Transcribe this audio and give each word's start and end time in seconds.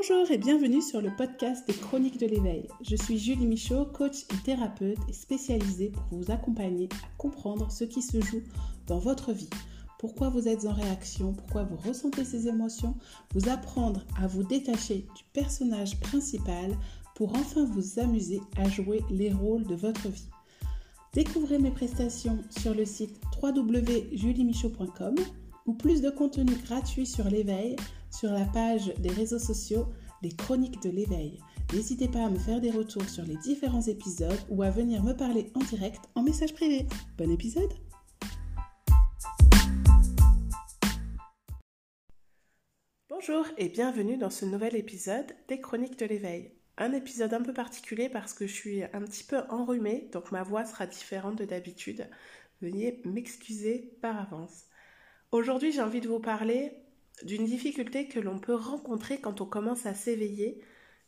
Bonjour 0.00 0.30
et 0.30 0.38
bienvenue 0.38 0.80
sur 0.80 1.00
le 1.00 1.10
podcast 1.16 1.66
des 1.66 1.74
Chroniques 1.74 2.20
de 2.20 2.26
l'éveil. 2.26 2.68
Je 2.82 2.94
suis 2.94 3.18
Julie 3.18 3.48
Michaud, 3.48 3.84
coach 3.86 4.26
et 4.32 4.44
thérapeute 4.44 4.96
spécialisée 5.12 5.90
pour 5.90 6.20
vous 6.20 6.30
accompagner 6.30 6.88
à 7.02 7.08
comprendre 7.16 7.68
ce 7.72 7.82
qui 7.82 8.00
se 8.00 8.20
joue 8.20 8.44
dans 8.86 9.00
votre 9.00 9.32
vie. 9.32 9.50
Pourquoi 9.98 10.28
vous 10.28 10.46
êtes 10.46 10.66
en 10.66 10.72
réaction, 10.72 11.32
pourquoi 11.32 11.64
vous 11.64 11.76
ressentez 11.78 12.24
ces 12.24 12.46
émotions, 12.46 12.94
vous 13.34 13.48
apprendre 13.48 14.04
à 14.22 14.28
vous 14.28 14.44
détacher 14.44 15.04
du 15.16 15.24
personnage 15.32 15.98
principal 15.98 16.78
pour 17.16 17.34
enfin 17.34 17.64
vous 17.64 17.98
amuser 17.98 18.40
à 18.56 18.68
jouer 18.68 19.02
les 19.10 19.32
rôles 19.32 19.66
de 19.66 19.74
votre 19.74 20.08
vie. 20.08 20.28
Découvrez 21.12 21.58
mes 21.58 21.72
prestations 21.72 22.38
sur 22.50 22.72
le 22.72 22.84
site 22.84 23.18
www.juliemichaud.com 23.42 25.16
ou 25.66 25.74
plus 25.74 26.02
de 26.02 26.10
contenu 26.10 26.52
gratuit 26.64 27.04
sur 27.04 27.28
l'éveil 27.28 27.74
sur 28.10 28.32
la 28.32 28.44
page 28.44 28.92
des 28.98 29.10
réseaux 29.10 29.38
sociaux 29.38 29.86
Les 30.22 30.32
Chroniques 30.32 30.82
de 30.82 30.90
l'éveil. 30.90 31.38
N'hésitez 31.72 32.08
pas 32.08 32.24
à 32.24 32.30
me 32.30 32.38
faire 32.38 32.60
des 32.60 32.70
retours 32.70 33.08
sur 33.08 33.24
les 33.24 33.36
différents 33.36 33.82
épisodes 33.82 34.40
ou 34.48 34.62
à 34.62 34.70
venir 34.70 35.02
me 35.02 35.12
parler 35.12 35.50
en 35.54 35.60
direct 35.60 36.00
en 36.14 36.22
message 36.22 36.54
privé. 36.54 36.86
Bon 37.16 37.30
épisode 37.30 37.72
Bonjour 43.08 43.46
et 43.58 43.68
bienvenue 43.68 44.16
dans 44.16 44.30
ce 44.30 44.44
nouvel 44.44 44.76
épisode 44.76 45.34
des 45.48 45.60
Chroniques 45.60 45.98
de 45.98 46.06
l'éveil. 46.06 46.52
Un 46.78 46.92
épisode 46.92 47.34
un 47.34 47.42
peu 47.42 47.52
particulier 47.52 48.08
parce 48.08 48.32
que 48.32 48.46
je 48.46 48.52
suis 48.52 48.84
un 48.84 49.02
petit 49.02 49.24
peu 49.24 49.40
enrhumée, 49.50 50.08
donc 50.12 50.32
ma 50.32 50.44
voix 50.44 50.64
sera 50.64 50.86
différente 50.86 51.36
de 51.36 51.44
d'habitude. 51.44 52.08
Veuillez 52.62 53.02
m'excuser 53.04 53.92
par 54.00 54.18
avance. 54.18 54.64
Aujourd'hui, 55.30 55.72
j'ai 55.72 55.82
envie 55.82 56.00
de 56.00 56.08
vous 56.08 56.20
parler 56.20 56.72
d'une 57.24 57.44
difficulté 57.44 58.08
que 58.08 58.20
l'on 58.20 58.38
peut 58.38 58.54
rencontrer 58.54 59.20
quand 59.20 59.40
on 59.40 59.46
commence 59.46 59.86
à 59.86 59.94
s'éveiller, 59.94 60.60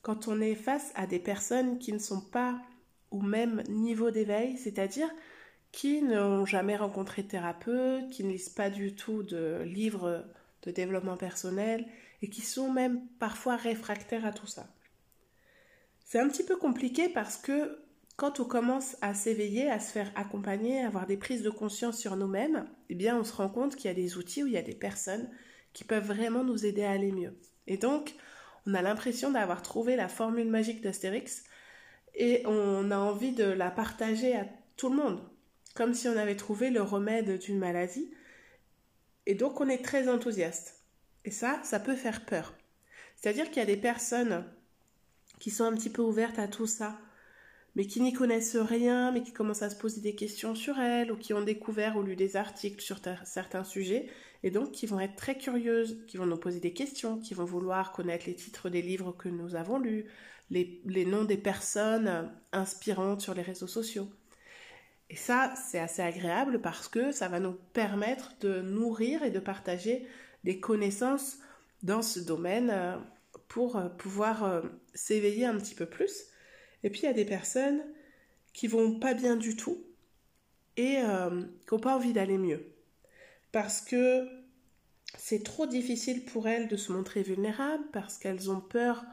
quand 0.03 0.29
on 0.29 0.41
est 0.41 0.55
face 0.55 0.93
à 0.95 1.07
des 1.07 1.19
personnes 1.19 1.79
qui 1.79 1.93
ne 1.93 1.99
sont 1.99 2.21
pas 2.21 2.61
au 3.11 3.21
même 3.21 3.63
niveau 3.69 4.11
d'éveil, 4.11 4.57
c'est-à-dire 4.57 5.11
qui 5.73 6.03
n'ont 6.03 6.47
jamais 6.47 6.77
rencontré 6.77 7.23
de 7.23 7.29
thérapeute, 7.29 8.11
qui 8.11 8.25
ne 8.25 8.31
lisent 8.31 8.49
pas 8.49 8.71
du 8.71 8.95
tout 8.95 9.23
de 9.23 9.63
livres 9.65 10.25
de 10.63 10.71
développement 10.71 11.17
personnel 11.17 11.87
et 12.23 12.29
qui 12.29 12.43
sont 12.43 12.73
même 12.73 13.07
parfois 13.19 13.57
réfractaires 13.57 14.27
à 14.27 14.33
tout 14.33 14.47
ça. 14.47 14.67
C'est 16.05 16.19
un 16.19 16.29
petit 16.29 16.45
peu 16.45 16.57
compliqué 16.57 17.09
parce 17.09 17.37
que 17.37 17.79
quand 18.17 18.41
on 18.41 18.45
commence 18.45 18.97
à 19.01 19.15
s'éveiller, 19.15 19.71
à 19.71 19.81
se 19.81 19.93
faire 19.93 20.13
accompagner, 20.15 20.83
à 20.83 20.89
avoir 20.89 21.07
des 21.07 21.17
prises 21.17 21.43
de 21.43 21.51
conscience 21.51 21.97
sur 21.97 22.17
nous-mêmes, 22.17 22.69
eh 22.91 22.95
bien, 22.95 23.19
on 23.19 23.25
se 23.25 23.33
rend 23.33 23.49
compte 23.49 23.77
qu'il 23.77 23.87
y 23.87 23.91
a 23.91 23.95
des 23.95 24.19
outils, 24.19 24.43
où 24.43 24.47
il 24.47 24.53
y 24.53 24.59
a 24.59 24.63
des 24.63 24.75
personnes 24.75 25.31
qui 25.73 25.85
peuvent 25.85 26.07
vraiment 26.07 26.45
nous 26.45 26.67
aider 26.67 26.85
à 26.85 26.91
aller 26.91 27.13
mieux. 27.13 27.39
Et 27.67 27.77
donc, 27.77 28.15
on 28.67 28.75
a 28.75 28.83
l'impression 28.83 29.31
d'avoir 29.31 29.63
trouvé 29.63 29.97
la 29.97 30.09
formule 30.09 30.49
magique 30.49 30.81
d'Astérix 30.81 31.45
et 32.15 32.43
on 32.47 32.91
a 32.91 32.99
envie 32.99 33.33
de 33.33 33.45
la 33.45 33.71
partager 33.71 34.37
à 34.37 34.47
tout 34.77 34.91
le 34.91 34.97
monde, 34.97 35.21
comme 35.75 35.95
si 35.95 36.09
on 36.09 36.17
avait 36.17 36.37
trouvé 36.37 36.71
le 36.71 36.83
remède 36.83 37.39
d'une 37.39 37.59
maladie. 37.59 38.11
Et 39.27 39.35
donc, 39.35 39.61
on 39.61 39.69
est 39.69 39.85
très 39.85 40.09
enthousiaste. 40.09 40.81
Et 41.25 41.31
ça, 41.31 41.61
ça 41.63 41.79
peut 41.79 41.97
faire 41.97 42.25
peur. 42.25 42.55
C'est-à-dire 43.17 43.47
qu'il 43.49 43.59
y 43.59 43.63
a 43.63 43.67
des 43.67 43.77
personnes 43.77 44.45
qui 45.39 45.51
sont 45.51 45.65
un 45.65 45.75
petit 45.75 45.91
peu 45.91 46.03
ouvertes 46.03 46.39
à 46.39 46.49
tout 46.49 46.67
ça, 46.67 46.99
mais 47.77 47.87
qui 47.87 48.01
n'y 48.01 48.13
connaissent 48.13 48.57
rien, 48.57 49.13
mais 49.13 49.23
qui 49.23 49.33
commencent 49.33 49.63
à 49.63 49.71
se 49.71 49.77
poser 49.77 50.01
des 50.01 50.15
questions 50.15 50.55
sur 50.55 50.79
elles, 50.79 51.13
ou 51.13 51.17
qui 51.17 51.35
ont 51.35 51.43
découvert 51.43 51.97
ou 51.97 52.03
lu 52.03 52.17
des 52.17 52.37
articles 52.37 52.83
sur 52.83 52.99
certains 53.25 53.65
sujets, 53.65 54.09
et 54.43 54.51
donc 54.51 54.73
qui 54.73 54.87
vont 54.87 55.01
être 55.01 55.17
très 55.17 55.37
curieuses, 55.37 56.05
qui 56.07 56.17
vont 56.17 56.27
nous 56.27 56.37
poser 56.37 56.61
des 56.61 56.73
questions, 56.73 57.19
qui 57.19 57.35
vont 57.35 57.45
vouloir 57.45 57.93
connaître 57.93 58.27
les 58.27 58.35
titres 58.35 58.71
des 58.71 58.83
livres 58.83 59.13
que 59.13 59.29
nous 59.29 59.55
avons 59.55 59.79
lus, 59.79 60.07
les, 60.51 60.81
les 60.85 61.05
noms 61.05 61.25
des 61.25 61.37
personnes 61.37 62.31
inspirantes 62.53 63.21
sur 63.21 63.35
les 63.35 63.43
réseaux 63.43 63.67
sociaux. 63.67 64.09
Et 65.11 65.17
ça, 65.17 65.53
c'est 65.57 65.81
assez 65.81 66.03
agréable 66.03 66.61
parce 66.61 66.87
que 66.89 67.11
ça 67.11 67.29
va 67.29 67.41
nous 67.41 67.57
permettre 67.73 68.33
de 68.41 68.61
nourrir 68.61 69.25
et 69.25 69.31
de 69.31 69.41
partager 69.41 70.07
des 70.45 70.61
connaissances 70.61 71.39
dans 71.83 72.01
ce 72.01 72.21
domaine 72.21 72.71
euh, 72.71 72.97
pour 73.49 73.77
euh, 73.77 73.89
pouvoir 73.89 74.45
euh, 74.45 74.63
s'éveiller 74.95 75.47
un 75.47 75.57
petit 75.57 75.75
peu 75.75 75.87
plus 75.87 76.30
et 76.83 76.91
puis 76.91 77.01
il 77.03 77.05
y 77.05 77.09
a 77.09 77.13
des 77.13 77.25
personnes 77.25 77.83
qui 78.53 78.67
vont 78.67 78.99
pas 78.99 79.15
bien 79.15 79.37
du 79.37 79.57
tout 79.57 79.79
et 80.77 80.99
euh, 80.99 81.43
qui 81.67 81.75
n'ont 81.75 81.81
pas 81.81 81.95
envie 81.95 82.13
d'aller 82.13 82.39
mieux. 82.39 82.65
Parce 83.53 83.81
que 83.81 84.29
c'est 85.19 85.43
trop 85.43 85.67
difficile 85.67 86.25
pour 86.25 86.49
elles 86.49 86.69
de 86.69 86.77
se 86.77 86.93
montrer 86.93 87.23
vulnérables, 87.23 87.85
parce 87.93 88.19
qu'elles 88.19 88.51
ont 88.51 88.61
peur 88.61 89.05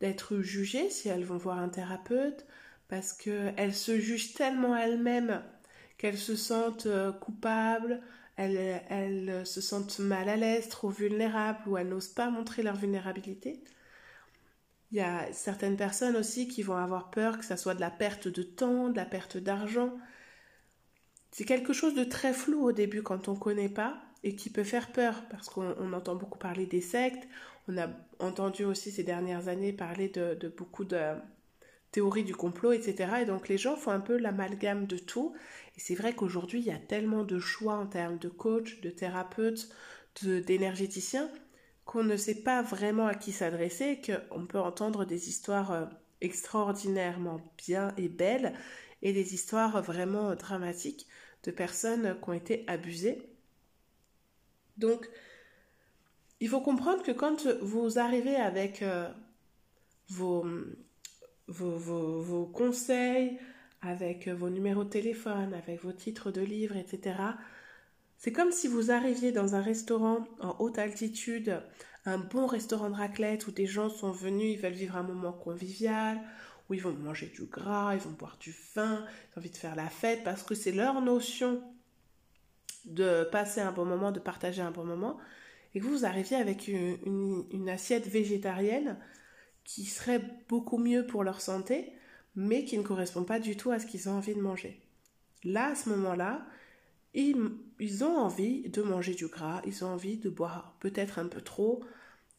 d'être 0.00 0.40
jugées 0.40 0.90
si 0.90 1.08
elles 1.08 1.24
vont 1.24 1.36
voir 1.36 1.58
un 1.58 1.68
thérapeute, 1.68 2.46
parce 2.88 3.12
qu'elles 3.12 3.74
se 3.74 3.98
jugent 3.98 4.34
tellement 4.34 4.76
elles-mêmes 4.76 5.42
qu'elles 5.98 6.18
se 6.18 6.36
sentent 6.36 6.86
euh, 6.86 7.12
coupables, 7.12 8.00
elles, 8.36 8.82
elles 8.88 9.46
se 9.46 9.60
sentent 9.60 9.98
mal 10.00 10.28
à 10.28 10.36
l'aise, 10.36 10.68
trop 10.68 10.88
vulnérables, 10.88 11.68
ou 11.68 11.76
elles 11.76 11.88
n'osent 11.88 12.08
pas 12.08 12.30
montrer 12.30 12.62
leur 12.62 12.76
vulnérabilité. 12.76 13.62
Il 14.94 14.98
y 14.98 15.00
a 15.00 15.26
certaines 15.32 15.76
personnes 15.76 16.14
aussi 16.14 16.46
qui 16.46 16.62
vont 16.62 16.76
avoir 16.76 17.10
peur 17.10 17.36
que 17.38 17.44
ça 17.44 17.56
soit 17.56 17.74
de 17.74 17.80
la 17.80 17.90
perte 17.90 18.28
de 18.28 18.44
temps, 18.44 18.90
de 18.90 18.96
la 18.96 19.04
perte 19.04 19.36
d'argent. 19.36 19.92
C'est 21.32 21.44
quelque 21.44 21.72
chose 21.72 21.96
de 21.96 22.04
très 22.04 22.32
flou 22.32 22.62
au 22.62 22.70
début 22.70 23.02
quand 23.02 23.26
on 23.26 23.32
ne 23.32 23.38
connaît 23.38 23.68
pas 23.68 24.00
et 24.22 24.36
qui 24.36 24.50
peut 24.50 24.62
faire 24.62 24.92
peur 24.92 25.24
parce 25.30 25.48
qu'on 25.48 25.92
entend 25.92 26.14
beaucoup 26.14 26.38
parler 26.38 26.66
des 26.66 26.80
sectes. 26.80 27.26
On 27.66 27.76
a 27.76 27.88
entendu 28.20 28.64
aussi 28.64 28.92
ces 28.92 29.02
dernières 29.02 29.48
années 29.48 29.72
parler 29.72 30.10
de, 30.10 30.54
beaucoup 30.56 30.84
de 30.84 31.16
théories 31.90 32.22
du 32.22 32.36
complot, 32.36 32.70
etc. 32.70 33.14
Et 33.22 33.24
donc 33.24 33.48
les 33.48 33.58
gens 33.58 33.74
font 33.74 33.90
un 33.90 33.98
peu 33.98 34.16
l'amalgame 34.16 34.86
de 34.86 34.96
tout. 34.96 35.34
Et 35.76 35.80
c'est 35.80 35.96
vrai 35.96 36.14
qu'aujourd'hui, 36.14 36.60
il 36.60 36.66
y 36.66 36.70
a 36.70 36.78
tellement 36.78 37.24
de 37.24 37.40
choix 37.40 37.74
en 37.74 37.86
termes 37.86 38.18
de 38.18 38.28
coach, 38.28 38.80
de 38.80 38.90
thérapeute, 38.90 39.70
d'énergéticien 40.22 41.28
qu'on 41.84 42.04
ne 42.04 42.16
sait 42.16 42.42
pas 42.42 42.62
vraiment 42.62 43.06
à 43.06 43.14
qui 43.14 43.32
s'adresser, 43.32 44.00
qu'on 44.00 44.46
peut 44.46 44.60
entendre 44.60 45.04
des 45.04 45.28
histoires 45.28 45.72
euh, 45.72 45.84
extraordinairement 46.20 47.40
bien 47.58 47.92
et 47.96 48.08
belles 48.08 48.54
et 49.02 49.12
des 49.12 49.34
histoires 49.34 49.82
vraiment 49.82 50.34
dramatiques 50.34 51.06
de 51.44 51.50
personnes 51.50 52.16
qui 52.22 52.30
ont 52.30 52.32
été 52.32 52.64
abusées. 52.66 53.22
Donc, 54.78 55.08
il 56.40 56.48
faut 56.48 56.60
comprendre 56.60 57.02
que 57.02 57.12
quand 57.12 57.46
vous 57.62 57.98
arrivez 57.98 58.36
avec 58.36 58.82
euh, 58.82 59.08
vos, 60.08 60.44
vos, 61.48 62.20
vos, 62.20 62.46
conseils, 62.46 63.38
avec 63.82 64.28
vos 64.28 64.50
numéros 64.50 64.84
de 64.84 64.90
téléphone, 64.90 65.54
avec 65.54 65.82
vos 65.82 65.92
titres 65.92 66.30
de 66.30 66.40
livres, 66.40 66.76
etc., 66.76 67.14
c'est 68.24 68.32
comme 68.32 68.52
si 68.52 68.68
vous 68.68 68.90
arriviez 68.90 69.32
dans 69.32 69.54
un 69.54 69.60
restaurant 69.60 70.26
en 70.40 70.56
haute 70.58 70.78
altitude, 70.78 71.60
un 72.06 72.16
bon 72.16 72.46
restaurant 72.46 72.88
de 72.88 72.94
raclette 72.94 73.46
où 73.48 73.50
des 73.50 73.66
gens 73.66 73.90
sont 73.90 74.12
venus, 74.12 74.54
ils 74.54 74.58
veulent 74.58 74.72
vivre 74.72 74.96
un 74.96 75.02
moment 75.02 75.34
convivial, 75.34 76.18
où 76.66 76.72
ils 76.72 76.80
vont 76.80 76.94
manger 76.94 77.26
du 77.26 77.44
gras, 77.44 77.94
ils 77.94 78.00
vont 78.00 78.12
boire 78.12 78.38
du 78.40 78.56
vin, 78.74 79.04
ils 79.04 79.36
ont 79.36 79.40
envie 79.40 79.50
de 79.50 79.56
faire 79.58 79.76
la 79.76 79.90
fête 79.90 80.24
parce 80.24 80.42
que 80.42 80.54
c'est 80.54 80.72
leur 80.72 81.02
notion 81.02 81.62
de 82.86 83.28
passer 83.30 83.60
un 83.60 83.72
bon 83.72 83.84
moment, 83.84 84.10
de 84.10 84.20
partager 84.20 84.62
un 84.62 84.70
bon 84.70 84.84
moment, 84.84 85.18
et 85.74 85.80
que 85.80 85.84
vous 85.84 86.06
arriviez 86.06 86.38
avec 86.38 86.66
une, 86.66 87.44
une 87.50 87.68
assiette 87.68 88.06
végétarienne 88.06 88.96
qui 89.64 89.84
serait 89.84 90.22
beaucoup 90.48 90.78
mieux 90.78 91.06
pour 91.06 91.24
leur 91.24 91.42
santé, 91.42 91.92
mais 92.36 92.64
qui 92.64 92.78
ne 92.78 92.84
correspond 92.84 93.24
pas 93.24 93.38
du 93.38 93.58
tout 93.58 93.70
à 93.70 93.78
ce 93.78 93.84
qu'ils 93.84 94.08
ont 94.08 94.12
envie 94.12 94.34
de 94.34 94.40
manger. 94.40 94.80
Là, 95.44 95.72
à 95.72 95.74
ce 95.74 95.90
moment-là, 95.90 96.46
ils, 97.14 98.04
ont 98.04 98.16
envie 98.16 98.68
de 98.68 98.82
manger 98.82 99.14
du 99.14 99.28
gras, 99.28 99.62
ils 99.64 99.84
ont 99.84 99.88
envie 99.88 100.16
de 100.16 100.28
boire 100.28 100.76
peut-être 100.80 101.18
un 101.18 101.26
peu 101.26 101.40
trop, 101.40 101.84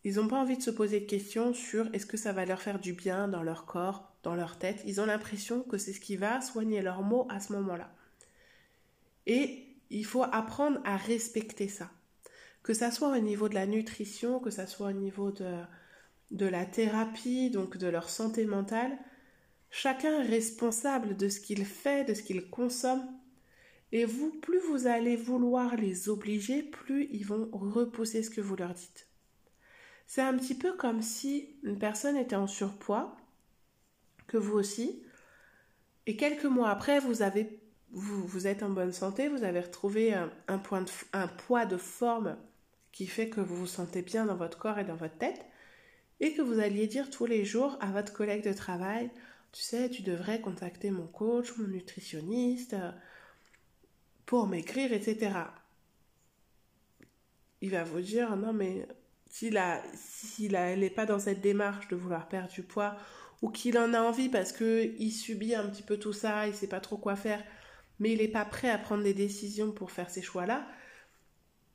ils 0.04 0.16
n'ont 0.16 0.28
pas 0.28 0.40
envie 0.40 0.58
de 0.58 0.62
se 0.62 0.70
poser 0.70 1.00
de 1.00 1.06
questions 1.06 1.54
sur 1.54 1.88
est-ce 1.94 2.06
que 2.06 2.18
ça 2.18 2.34
va 2.34 2.46
leur 2.46 2.62
faire 2.62 2.80
du 2.80 2.94
bien 2.94 3.28
dans 3.28 3.42
leur 3.42 3.66
corps, 3.66 4.14
dans 4.22 4.36
leur 4.36 4.60
tête. 4.60 4.82
Ils 4.86 5.02
ont 5.02 5.06
l'impression 5.06 5.62
que 5.64 5.78
c'est 5.78 5.94
ce 5.94 6.00
qui 6.00 6.16
va 6.16 6.42
soigner 6.42 6.82
leurs 6.82 7.02
maux 7.02 7.26
à 7.30 7.40
ce 7.40 7.54
moment-là. 7.54 7.92
Et 9.26 9.66
il 9.90 10.06
faut 10.06 10.24
apprendre 10.24 10.80
à 10.84 10.98
respecter 10.98 11.68
ça. 11.68 11.90
Que 12.62 12.74
ça 12.74 12.92
soit 12.92 13.18
au 13.18 13.20
niveau 13.20 13.50
de 13.50 13.56
la 13.56 13.66
nutrition, 13.66 14.40
que 14.40 14.50
ça 14.50 14.68
soit 14.68 14.90
au 14.90 14.94
niveau 14.94 15.32
de, 15.32 15.56
de 16.32 16.46
la 16.46 16.66
thérapie, 16.66 17.50
donc 17.50 17.78
de 17.78 17.88
leur 17.88 18.10
santé 18.10 18.46
mentale, 18.46 18.98
chacun 19.70 20.22
est 20.22 20.28
responsable 20.28 21.16
de 21.16 21.30
ce 21.30 21.40
qu'il 21.40 21.66
fait, 21.66 22.04
de 22.04 22.14
ce 22.14 22.24
qu'il 22.24 22.50
consomme 22.50 23.04
et 23.96 24.04
vous, 24.04 24.30
plus 24.30 24.60
vous 24.60 24.88
allez 24.88 25.16
vouloir 25.16 25.78
les 25.78 26.10
obliger, 26.10 26.64
plus 26.64 27.08
ils 27.14 27.26
vont 27.26 27.50
repousser 27.54 28.24
ce 28.24 28.30
que 28.30 28.42
vous 28.42 28.58
leur 28.58 28.74
dites. 28.74 29.08
C'est 30.06 30.22
un 30.22 30.36
petit 30.38 30.54
peu 30.54 30.74
comme 30.74 31.02
si 31.02 31.56
une 31.64 31.80
personne 31.80 32.18
était 32.18 32.36
en 32.36 32.46
surpoids, 32.46 33.16
que 34.28 34.36
vous 34.36 34.58
aussi, 34.58 35.02
et 36.08 36.18
quelques 36.18 36.44
mois 36.44 36.72
après, 36.72 37.00
vous 37.00 37.22
avez 37.22 37.62
vous, 37.92 38.48
êtes 38.48 38.64
en 38.64 38.70
bonne 38.70 38.92
santé, 38.92 39.30
vous 39.30 39.46
avez 39.46 39.62
retrouvé 39.62 40.14
un, 40.14 40.58
poids 41.30 41.66
de 41.66 41.78
forme 41.78 42.36
qui 42.92 43.08
fait 43.08 43.30
que 43.30 43.40
vous 43.40 43.56
vous 43.56 43.66
sentez 43.66 44.02
bien 44.02 44.26
dans 44.26 44.36
votre 44.36 44.58
corps 44.58 44.78
et 44.78 44.84
dans 44.84 44.98
votre 44.98 45.18
tête. 45.18 45.46
et 46.20 46.34
que 46.34 46.42
vous 46.42 46.60
alliez 46.60 46.88
dire 46.88 47.10
tous 47.10 47.28
les 47.28 47.46
jours 47.46 47.78
à 47.80 47.94
votre 47.94 48.12
collègue 48.12 48.44
de 48.44 48.52
travail, 48.52 49.10
tu 49.54 49.62
sais, 49.62 49.90
tu 49.90 50.02
devrais 50.02 50.42
contacter 50.42 50.92
mon 50.92 51.08
coach, 51.08 51.56
mon 51.56 51.70
nutritionniste, 51.70 52.76
pour 54.26 54.48
m'écrire, 54.48 54.94
etc. 54.94 55.32
Il 57.62 57.72
va 57.72 57.84
vous 57.84 58.02
dire, 58.02 58.36
non 58.36 58.54
mais 58.54 58.88
s'il 59.30 59.54
n'est 60.52 60.90
pas 60.90 61.06
dans 61.06 61.20
cette 61.20 61.42
démarche 61.42 61.88
de 61.88 61.96
vouloir 61.96 62.28
perdre 62.28 62.52
du 62.52 62.64
poids, 62.64 62.96
ou 63.42 63.50
qu'il 63.50 63.78
en 63.78 63.94
a 63.94 64.02
envie 64.02 64.30
parce 64.30 64.52
qu'il 64.52 65.12
subit 65.12 65.56
un 65.56 65.68
petit 65.68 65.84
peu 65.84 65.98
tout 65.98 66.14
ça, 66.14 66.48
il 66.48 66.52
ne 66.52 66.56
sait 66.56 66.68
pas 66.68 66.80
trop 66.80 66.98
quoi 66.98 67.16
faire, 67.16 67.44
mais 68.00 68.12
il 68.12 68.20
n'est 68.20 68.28
pas 68.28 68.46
prêt 68.46 68.70
à 68.70 68.78
prendre 68.78 69.04
des 69.04 69.14
décisions 69.14 69.72
pour 69.72 69.92
faire 69.92 70.10
ces 70.10 70.22
choix-là, 70.22 70.68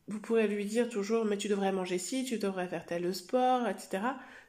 vous 0.09 0.21
pourrez 0.21 0.49
lui 0.49 0.65
dire 0.65 0.89
toujours 0.89 1.25
mais 1.25 1.39
tu 1.39 1.49
devrais 1.49 1.73
manger 1.73 1.99
ci, 1.99 2.25
tu 2.25 2.39
devrais 2.39 2.67
faire 2.67 2.85
tel 2.87 3.15
sport, 3.15 3.69
etc. 3.69 4.03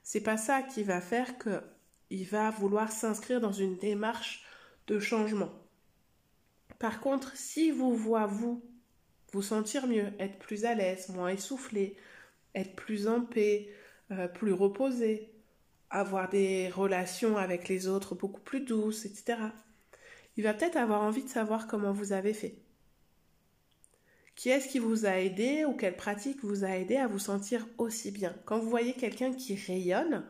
C'est 0.04 0.22
pas 0.22 0.38
ça 0.38 0.64
qui 0.64 0.84
va 0.84 1.02
faire 1.02 1.38
qu'il 1.38 2.26
va 2.26 2.50
vouloir 2.50 2.92
s'inscrire 2.92 3.42
dans 3.42 3.52
une 3.52 3.78
démarche 3.78 4.44
de 4.88 5.00
changement. 5.00 5.52
Par 6.80 7.00
contre, 7.00 7.36
si 7.36 7.72
vous 7.72 7.96
voit 7.96 8.26
vous 8.26 8.64
vous 9.32 9.42
sentir 9.42 9.88
mieux, 9.88 10.08
être 10.20 10.40
plus 10.40 10.66
à 10.66 10.76
l'aise, 10.76 11.10
moins 11.10 11.30
essoufflé, 11.30 11.96
être 12.54 12.76
plus 12.76 13.08
en 13.08 13.22
paix, 13.22 13.70
euh, 14.12 14.28
plus 14.28 14.52
reposé, 14.52 15.32
avoir 15.90 16.30
des 16.30 16.70
relations 16.70 17.38
avec 17.38 17.68
les 17.68 17.88
autres 17.88 18.16
beaucoup 18.16 18.42
plus 18.42 18.62
douces, 18.62 19.06
etc. 19.06 19.38
Il 20.38 20.44
va 20.44 20.54
peut-être 20.54 20.78
avoir 20.78 21.02
envie 21.02 21.24
de 21.24 21.30
savoir 21.30 21.68
comment 21.68 21.92
vous 21.92 22.14
avez 22.14 22.34
fait. 22.34 22.56
Qui 24.36 24.50
est-ce 24.50 24.70
qui 24.70 24.80
vous 24.80 25.06
a 25.06 25.20
aidé 25.20 25.66
ou 25.66 25.74
quelle 25.74 25.96
pratique 25.96 26.44
vous 26.44 26.64
a 26.64 26.70
aidé 26.70 26.96
à 26.96 27.08
vous 27.08 27.20
sentir 27.20 27.68
aussi 27.78 28.12
bien? 28.12 28.36
Quand 28.46 28.60
vous 28.60 28.70
voyez 28.70 28.94
quelqu'un 28.94 29.34
qui 29.34 29.56
rayonne, 29.56 30.26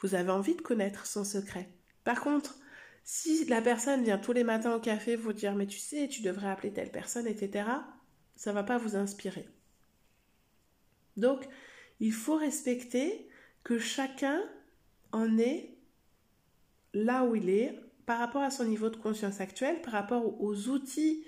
vous 0.00 0.14
avez 0.14 0.30
envie 0.30 0.56
de 0.56 0.60
connaître 0.60 1.06
son 1.06 1.24
secret. 1.24 1.68
Par 2.02 2.20
contre, 2.20 2.56
si 3.04 3.44
la 3.44 3.60
personne 3.60 4.02
vient 4.02 4.18
tous 4.18 4.32
les 4.32 4.44
matins 4.44 4.74
au 4.74 4.80
café 4.80 5.14
vous 5.14 5.34
dire 5.34 5.54
mais 5.54 5.66
tu 5.66 5.78
sais, 5.78 6.08
tu 6.08 6.22
devrais 6.22 6.48
appeler 6.48 6.72
telle 6.72 6.90
personne, 6.90 7.26
etc., 7.26 7.68
ça 8.34 8.50
ne 8.50 8.54
va 8.54 8.64
pas 8.64 8.78
vous 8.78 8.96
inspirer. 8.96 9.48
Donc, 11.16 11.46
il 12.00 12.12
faut 12.12 12.36
respecter 12.36 13.28
que 13.62 13.78
chacun 13.78 14.42
en 15.12 15.38
est 15.38 15.76
là 16.92 17.24
où 17.24 17.36
il 17.36 17.48
est 17.50 17.78
par 18.06 18.18
rapport 18.18 18.42
à 18.42 18.50
son 18.50 18.64
niveau 18.64 18.90
de 18.90 18.96
conscience 18.96 19.40
actuel, 19.40 19.80
par 19.82 19.92
rapport 19.92 20.40
aux 20.40 20.68
outils 20.68 21.24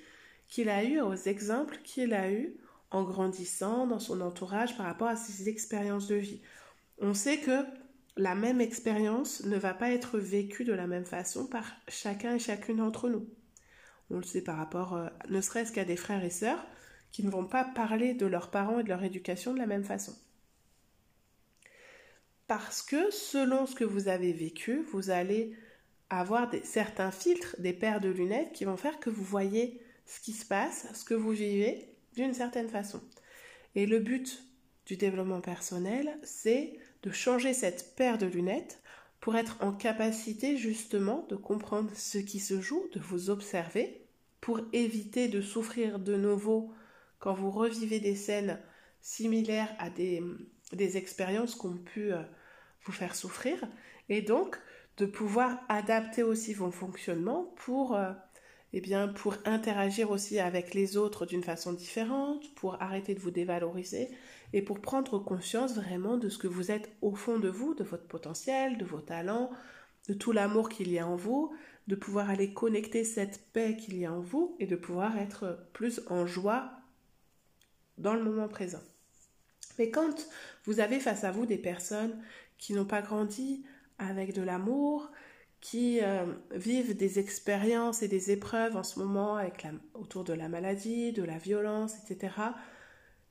qu'il 0.49 0.69
a 0.69 0.82
eu, 0.82 1.00
aux 1.00 1.14
exemples 1.14 1.78
qu'il 1.84 2.14
a 2.14 2.31
eu 2.31 2.56
en 2.90 3.05
grandissant 3.05 3.87
dans 3.87 3.99
son 3.99 4.20
entourage 4.20 4.76
par 4.76 4.87
rapport 4.87 5.08
à 5.08 5.17
ses 5.17 5.49
expériences 5.49 6.08
de 6.08 6.17
vie. 6.17 6.40
On 6.99 7.14
sait 7.14 7.38
que 7.38 7.64
la 8.16 8.34
même 8.34 8.60
expérience 8.60 9.44
ne 9.44 9.56
va 9.56 9.74
pas 9.74 9.90
être 9.90 10.18
vécue 10.18 10.64
de 10.64 10.72
la 10.72 10.86
même 10.86 11.04
façon 11.04 11.46
par 11.46 11.76
chacun 11.88 12.34
et 12.34 12.38
chacune 12.38 12.78
d'entre 12.78 13.08
nous. 13.08 13.28
On 14.10 14.16
le 14.16 14.22
sait 14.22 14.42
par 14.42 14.56
rapport, 14.56 14.94
euh, 14.94 15.08
ne 15.28 15.40
serait-ce 15.40 15.72
qu'à 15.72 15.84
des 15.84 15.96
frères 15.96 16.24
et 16.24 16.30
sœurs 16.30 16.64
qui 17.12 17.24
ne 17.24 17.30
vont 17.30 17.46
pas 17.46 17.64
parler 17.64 18.14
de 18.14 18.26
leurs 18.26 18.50
parents 18.50 18.80
et 18.80 18.84
de 18.84 18.88
leur 18.88 19.02
éducation 19.02 19.52
de 19.52 19.58
la 19.58 19.66
même 19.66 19.84
façon. 19.84 20.14
Parce 22.46 22.82
que 22.82 23.10
selon 23.10 23.66
ce 23.66 23.74
que 23.74 23.84
vous 23.84 24.08
avez 24.08 24.32
vécu, 24.32 24.82
vous 24.92 25.10
allez 25.10 25.56
avoir 26.10 26.50
certains 26.62 27.10
filtres, 27.10 27.56
des 27.58 27.72
paires 27.72 28.00
de 28.00 28.08
lunettes 28.08 28.52
qui 28.52 28.64
vont 28.64 28.76
faire 28.76 29.00
que 29.00 29.10
vous 29.10 29.24
voyez 29.24 29.80
ce 30.04 30.20
qui 30.20 30.32
se 30.32 30.46
passe, 30.46 30.86
ce 30.94 31.04
que 31.04 31.14
vous 31.14 31.32
vivez 31.32 31.88
d'une 32.14 32.34
certaine 32.34 32.68
façon. 32.68 33.02
Et 33.74 33.86
le 33.86 33.98
but 33.98 34.44
du 34.86 34.96
développement 34.96 35.40
personnel, 35.40 36.18
c'est 36.22 36.78
de 37.06 37.12
changer 37.12 37.54
cette 37.54 37.94
paire 37.94 38.18
de 38.18 38.26
lunettes 38.26 38.82
pour 39.20 39.36
être 39.36 39.58
en 39.60 39.72
capacité 39.72 40.56
justement 40.56 41.24
de 41.28 41.36
comprendre 41.36 41.90
ce 41.94 42.18
qui 42.18 42.40
se 42.40 42.60
joue, 42.60 42.84
de 42.92 42.98
vous 42.98 43.30
observer, 43.30 44.04
pour 44.40 44.60
éviter 44.72 45.28
de 45.28 45.40
souffrir 45.40 46.00
de 46.00 46.16
nouveau 46.16 46.72
quand 47.20 47.32
vous 47.32 47.52
revivez 47.52 48.00
des 48.00 48.16
scènes 48.16 48.58
similaires 49.00 49.72
à 49.78 49.88
des, 49.88 50.20
des 50.72 50.96
expériences 50.96 51.54
qui 51.54 51.66
ont 51.66 51.78
pu 51.78 52.12
euh, 52.12 52.22
vous 52.84 52.92
faire 52.92 53.14
souffrir, 53.14 53.56
et 54.08 54.20
donc 54.20 54.58
de 54.96 55.06
pouvoir 55.06 55.60
adapter 55.68 56.24
aussi 56.24 56.54
vos 56.54 56.72
fonctionnements 56.72 57.54
pour 57.56 57.94
euh, 57.94 58.10
eh 58.72 58.80
bien, 58.80 59.06
pour 59.06 59.36
interagir 59.44 60.10
aussi 60.10 60.40
avec 60.40 60.74
les 60.74 60.96
autres 60.96 61.24
d'une 61.24 61.44
façon 61.44 61.72
différente, 61.72 62.52
pour 62.56 62.82
arrêter 62.82 63.14
de 63.14 63.20
vous 63.20 63.30
dévaloriser 63.30 64.10
et 64.52 64.62
pour 64.62 64.81
prendre 64.81 65.19
conscience 65.19 65.75
vraiment 65.75 66.16
de 66.16 66.28
ce 66.28 66.38
que 66.38 66.46
vous 66.46 66.70
êtes 66.70 66.90
au 67.02 67.14
fond 67.14 67.38
de 67.38 67.48
vous, 67.48 67.75
de 67.75 67.84
votre 67.84 68.06
potentiel, 68.06 68.78
de 68.78 68.84
vos 68.84 69.00
talents, 69.00 69.50
de 70.08 70.14
tout 70.14 70.32
l'amour 70.32 70.69
qu'il 70.69 70.90
y 70.90 70.98
a 70.98 71.06
en 71.06 71.16
vous, 71.16 71.52
de 71.87 71.94
pouvoir 71.94 72.31
aller 72.31 72.52
connecter 72.52 73.04
cette 73.04 73.52
paix 73.52 73.76
qu'il 73.76 73.96
y 73.96 74.06
a 74.06 74.12
en 74.12 74.20
vous 74.20 74.56
et 74.58 74.66
de 74.66 74.76
pouvoir 74.76 75.16
être 75.19 75.66
plus 75.72 76.00
en 76.08 76.26
joie 76.26 76.70
dans 77.98 78.14
le 78.14 78.22
moment 78.22 78.48
présent. 78.48 78.82
Mais 79.78 79.90
quand 79.90 80.28
vous 80.64 80.81
avez 80.81 81.00
face 81.00 81.25
à 81.25 81.31
vous 81.31 81.46
des 81.46 81.58
personnes 81.58 82.16
qui 82.58 82.72
n'ont 82.72 82.84
pas 82.84 83.02
grandi 83.02 83.64
avec 83.99 84.34
de 84.34 84.42
l'amour, 84.42 85.10
qui 85.60 86.00
euh, 86.02 86.26
vivent 86.52 86.96
des 86.96 87.19
expériences 87.19 88.02
et 88.02 88.08
des 88.08 88.31
épreuves 88.31 88.76
en 88.76 88.82
ce 88.82 88.99
moment 88.99 89.37
avec 89.37 89.66
autour 89.94 90.25
de 90.25 90.32
la 90.32 90.49
maladie, 90.49 91.12
de 91.12 91.22
la 91.22 91.38
violence, 91.38 91.94
etc. 92.04 92.34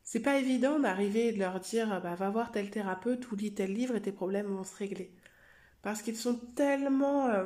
C'est 0.05 0.21
pas 0.21 0.37
évident 0.37 0.79
d'arriver 0.79 1.27
et 1.27 1.33
de 1.33 1.39
leur 1.39 1.59
dire 1.59 1.99
bah, 2.01 2.15
va 2.15 2.29
voir 2.29 2.51
tel 2.51 2.69
thérapeute 2.69 3.29
ou 3.31 3.35
lis 3.35 3.53
tel 3.53 3.73
livre 3.73 3.95
et 3.95 4.01
tes 4.01 4.11
problèmes 4.11 4.45
vont 4.45 4.63
se 4.63 4.75
régler. 4.75 5.11
Parce 5.81 6.01
qu'ils 6.01 6.15
sont 6.15 6.35
tellement 6.55 7.27
euh, 7.27 7.43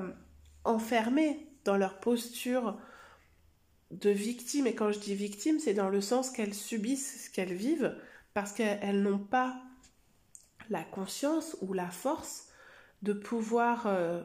enfermés 0.65 1.47
dans 1.63 1.77
leur 1.77 1.99
posture 2.01 2.77
de 3.91 4.09
victime. 4.09 4.67
Et 4.67 4.75
quand 4.75 4.91
je 4.91 4.99
dis 4.99 5.15
victime, 5.15 5.59
c'est 5.59 5.73
dans 5.73 5.89
le 5.89 6.01
sens 6.01 6.29
qu'elles 6.29 6.53
subissent 6.53 7.25
ce 7.25 7.29
qu'elles 7.31 7.53
vivent 7.53 7.95
parce 8.33 8.51
qu'elles 8.51 9.01
n'ont 9.01 9.19
pas 9.19 9.61
la 10.69 10.83
conscience 10.83 11.57
ou 11.61 11.73
la 11.73 11.89
force 11.89 12.49
de 13.01 13.13
pouvoir 13.13 13.87
euh, 13.87 14.21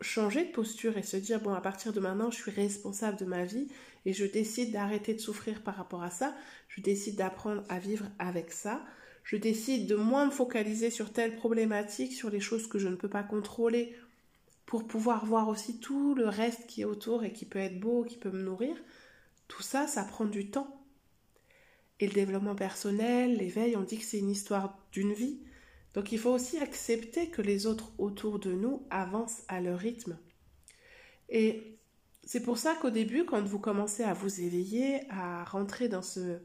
changer 0.00 0.44
de 0.44 0.52
posture 0.52 0.96
et 0.96 1.02
se 1.02 1.16
dire 1.16 1.40
bon 1.40 1.52
à 1.52 1.60
partir 1.60 1.92
de 1.92 2.00
maintenant 2.00 2.30
je 2.30 2.36
suis 2.36 2.50
responsable 2.50 3.18
de 3.18 3.24
ma 3.24 3.44
vie 3.44 3.68
et 4.04 4.12
je 4.12 4.24
décide 4.24 4.72
d'arrêter 4.72 5.14
de 5.14 5.20
souffrir 5.20 5.62
par 5.62 5.76
rapport 5.76 6.02
à 6.02 6.10
ça, 6.10 6.34
je 6.68 6.80
décide 6.80 7.16
d'apprendre 7.16 7.62
à 7.68 7.78
vivre 7.78 8.06
avec 8.18 8.52
ça, 8.52 8.84
je 9.24 9.36
décide 9.36 9.86
de 9.86 9.94
moins 9.94 10.26
me 10.26 10.30
focaliser 10.30 10.90
sur 10.90 11.12
telle 11.12 11.36
problématique, 11.36 12.12
sur 12.12 12.30
les 12.30 12.40
choses 12.40 12.66
que 12.66 12.78
je 12.78 12.88
ne 12.88 12.96
peux 12.96 13.08
pas 13.08 13.22
contrôler 13.22 13.94
pour 14.66 14.86
pouvoir 14.86 15.26
voir 15.26 15.48
aussi 15.48 15.78
tout 15.78 16.14
le 16.14 16.28
reste 16.28 16.66
qui 16.66 16.82
est 16.82 16.86
autour 16.86 17.24
et 17.24 17.32
qui 17.32 17.44
peut 17.44 17.58
être 17.58 17.78
beau, 17.78 18.04
qui 18.04 18.16
peut 18.16 18.30
me 18.30 18.42
nourrir. 18.42 18.76
Tout 19.48 19.62
ça, 19.62 19.86
ça 19.86 20.02
prend 20.02 20.24
du 20.24 20.50
temps. 20.50 20.82
Et 22.00 22.06
le 22.06 22.14
développement 22.14 22.54
personnel, 22.54 23.36
l'éveil, 23.36 23.76
on 23.76 23.82
dit 23.82 23.98
que 23.98 24.04
c'est 24.04 24.18
une 24.18 24.30
histoire 24.30 24.78
d'une 24.90 25.12
vie. 25.12 25.40
Donc 25.94 26.10
il 26.10 26.18
faut 26.18 26.30
aussi 26.30 26.58
accepter 26.58 27.28
que 27.28 27.42
les 27.42 27.66
autres 27.66 27.92
autour 27.98 28.38
de 28.38 28.52
nous 28.52 28.86
avancent 28.90 29.42
à 29.48 29.60
leur 29.60 29.78
rythme. 29.78 30.18
Et 31.28 31.78
c'est 32.24 32.42
pour 32.42 32.58
ça 32.58 32.74
qu'au 32.80 32.90
début, 32.90 33.24
quand 33.24 33.42
vous 33.42 33.58
commencez 33.58 34.04
à 34.04 34.14
vous 34.14 34.40
éveiller, 34.40 35.00
à 35.10 35.44
rentrer 35.44 35.88
dans 35.88 36.02
ce 36.02 36.38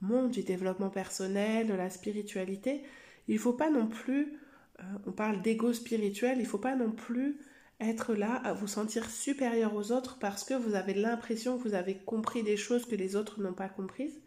monde 0.00 0.30
du 0.30 0.42
développement 0.42 0.90
personnel, 0.90 1.66
de 1.66 1.74
la 1.74 1.90
spiritualité, 1.90 2.82
il 3.26 3.34
ne 3.34 3.40
faut 3.40 3.52
pas 3.52 3.70
non 3.70 3.86
plus, 3.86 4.38
euh, 4.80 4.82
on 5.06 5.12
parle 5.12 5.42
d'ego 5.42 5.72
spirituel, 5.72 6.38
il 6.38 6.44
ne 6.44 6.48
faut 6.48 6.58
pas 6.58 6.76
non 6.76 6.92
plus 6.92 7.40
être 7.80 8.14
là 8.14 8.34
à 8.36 8.52
vous 8.52 8.68
sentir 8.68 9.10
supérieur 9.10 9.74
aux 9.74 9.90
autres 9.90 10.18
parce 10.18 10.44
que 10.44 10.54
vous 10.54 10.74
avez 10.74 10.94
l'impression 10.94 11.58
que 11.58 11.68
vous 11.68 11.74
avez 11.74 11.96
compris 11.96 12.42
des 12.42 12.56
choses 12.56 12.86
que 12.86 12.94
les 12.94 13.16
autres 13.16 13.40
n'ont 13.40 13.54
pas 13.54 13.68
comprises. 13.68 14.20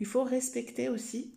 Il 0.00 0.06
faut 0.06 0.24
respecter 0.24 0.88
aussi 0.88 1.34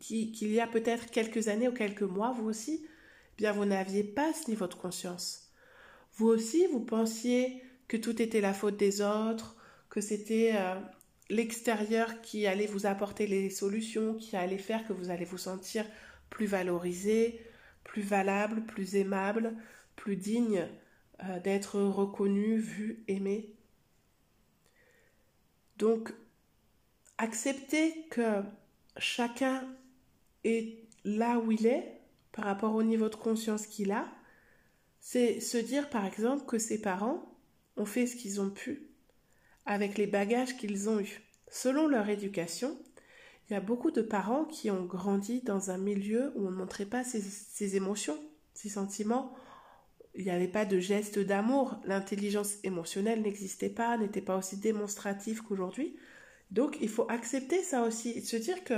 qu'il 0.00 0.52
y 0.52 0.60
a 0.60 0.66
peut-être 0.66 1.10
quelques 1.10 1.48
années 1.48 1.68
ou 1.68 1.72
quelques 1.72 2.02
mois, 2.02 2.32
vous 2.32 2.48
aussi, 2.48 2.86
eh 2.86 3.36
bien 3.36 3.52
vous 3.52 3.66
n'aviez 3.66 4.04
pas 4.04 4.32
ce 4.32 4.48
niveau 4.50 4.66
de 4.66 4.74
conscience. 4.74 5.45
Vous 6.16 6.28
aussi, 6.28 6.66
vous 6.68 6.80
pensiez 6.80 7.62
que 7.88 7.96
tout 7.96 8.20
était 8.20 8.40
la 8.40 8.54
faute 8.54 8.76
des 8.76 9.02
autres, 9.02 9.56
que 9.90 10.00
c'était 10.00 10.52
euh, 10.54 10.74
l'extérieur 11.28 12.20
qui 12.22 12.46
allait 12.46 12.66
vous 12.66 12.86
apporter 12.86 13.26
les 13.26 13.50
solutions, 13.50 14.14
qui 14.14 14.36
allait 14.36 14.58
faire 14.58 14.86
que 14.86 14.92
vous 14.92 15.10
allez 15.10 15.26
vous 15.26 15.38
sentir 15.38 15.84
plus 16.30 16.46
valorisé, 16.46 17.40
plus 17.84 18.02
valable, 18.02 18.64
plus 18.64 18.96
aimable, 18.96 19.56
plus 19.94 20.16
digne 20.16 20.66
euh, 21.22 21.40
d'être 21.40 21.80
reconnu, 21.80 22.58
vu, 22.58 23.04
aimé. 23.08 23.54
Donc, 25.76 26.12
acceptez 27.18 28.06
que 28.10 28.42
chacun 28.96 29.68
est 30.44 30.78
là 31.04 31.38
où 31.38 31.52
il 31.52 31.66
est 31.66 32.00
par 32.32 32.46
rapport 32.46 32.74
au 32.74 32.82
niveau 32.82 33.08
de 33.08 33.14
conscience 33.16 33.66
qu'il 33.66 33.92
a, 33.92 34.06
c'est 35.08 35.38
se 35.38 35.56
dire 35.56 35.88
par 35.88 36.04
exemple 36.04 36.46
que 36.46 36.58
ses 36.58 36.80
parents 36.80 37.32
ont 37.76 37.84
fait 37.84 38.08
ce 38.08 38.16
qu'ils 38.16 38.40
ont 38.40 38.50
pu 38.50 38.90
avec 39.64 39.98
les 39.98 40.08
bagages 40.08 40.56
qu'ils 40.56 40.88
ont 40.88 40.98
eus. 40.98 41.22
Selon 41.48 41.86
leur 41.86 42.08
éducation, 42.08 42.76
il 43.48 43.52
y 43.52 43.56
a 43.56 43.60
beaucoup 43.60 43.92
de 43.92 44.02
parents 44.02 44.46
qui 44.46 44.68
ont 44.68 44.84
grandi 44.84 45.42
dans 45.42 45.70
un 45.70 45.78
milieu 45.78 46.32
où 46.34 46.48
on 46.48 46.50
ne 46.50 46.56
montrait 46.56 46.86
pas 46.86 47.04
ses, 47.04 47.76
émotions, 47.76 48.18
ses 48.52 48.68
sentiments. 48.68 49.32
Il 50.16 50.24
n'y 50.24 50.30
avait 50.32 50.48
pas 50.48 50.64
de 50.64 50.80
gestes 50.80 51.20
d'amour. 51.20 51.76
L'intelligence 51.84 52.54
émotionnelle 52.64 53.22
n'existait 53.22 53.70
pas, 53.70 53.96
n'était 53.98 54.20
pas 54.20 54.36
aussi 54.36 54.56
démonstrative 54.56 55.40
qu'aujourd'hui. 55.44 55.96
Donc 56.50 56.78
il 56.80 56.88
faut 56.88 57.08
accepter 57.08 57.62
ça 57.62 57.84
aussi 57.84 58.10
et 58.10 58.22
se 58.22 58.36
dire 58.36 58.64
que 58.64 58.74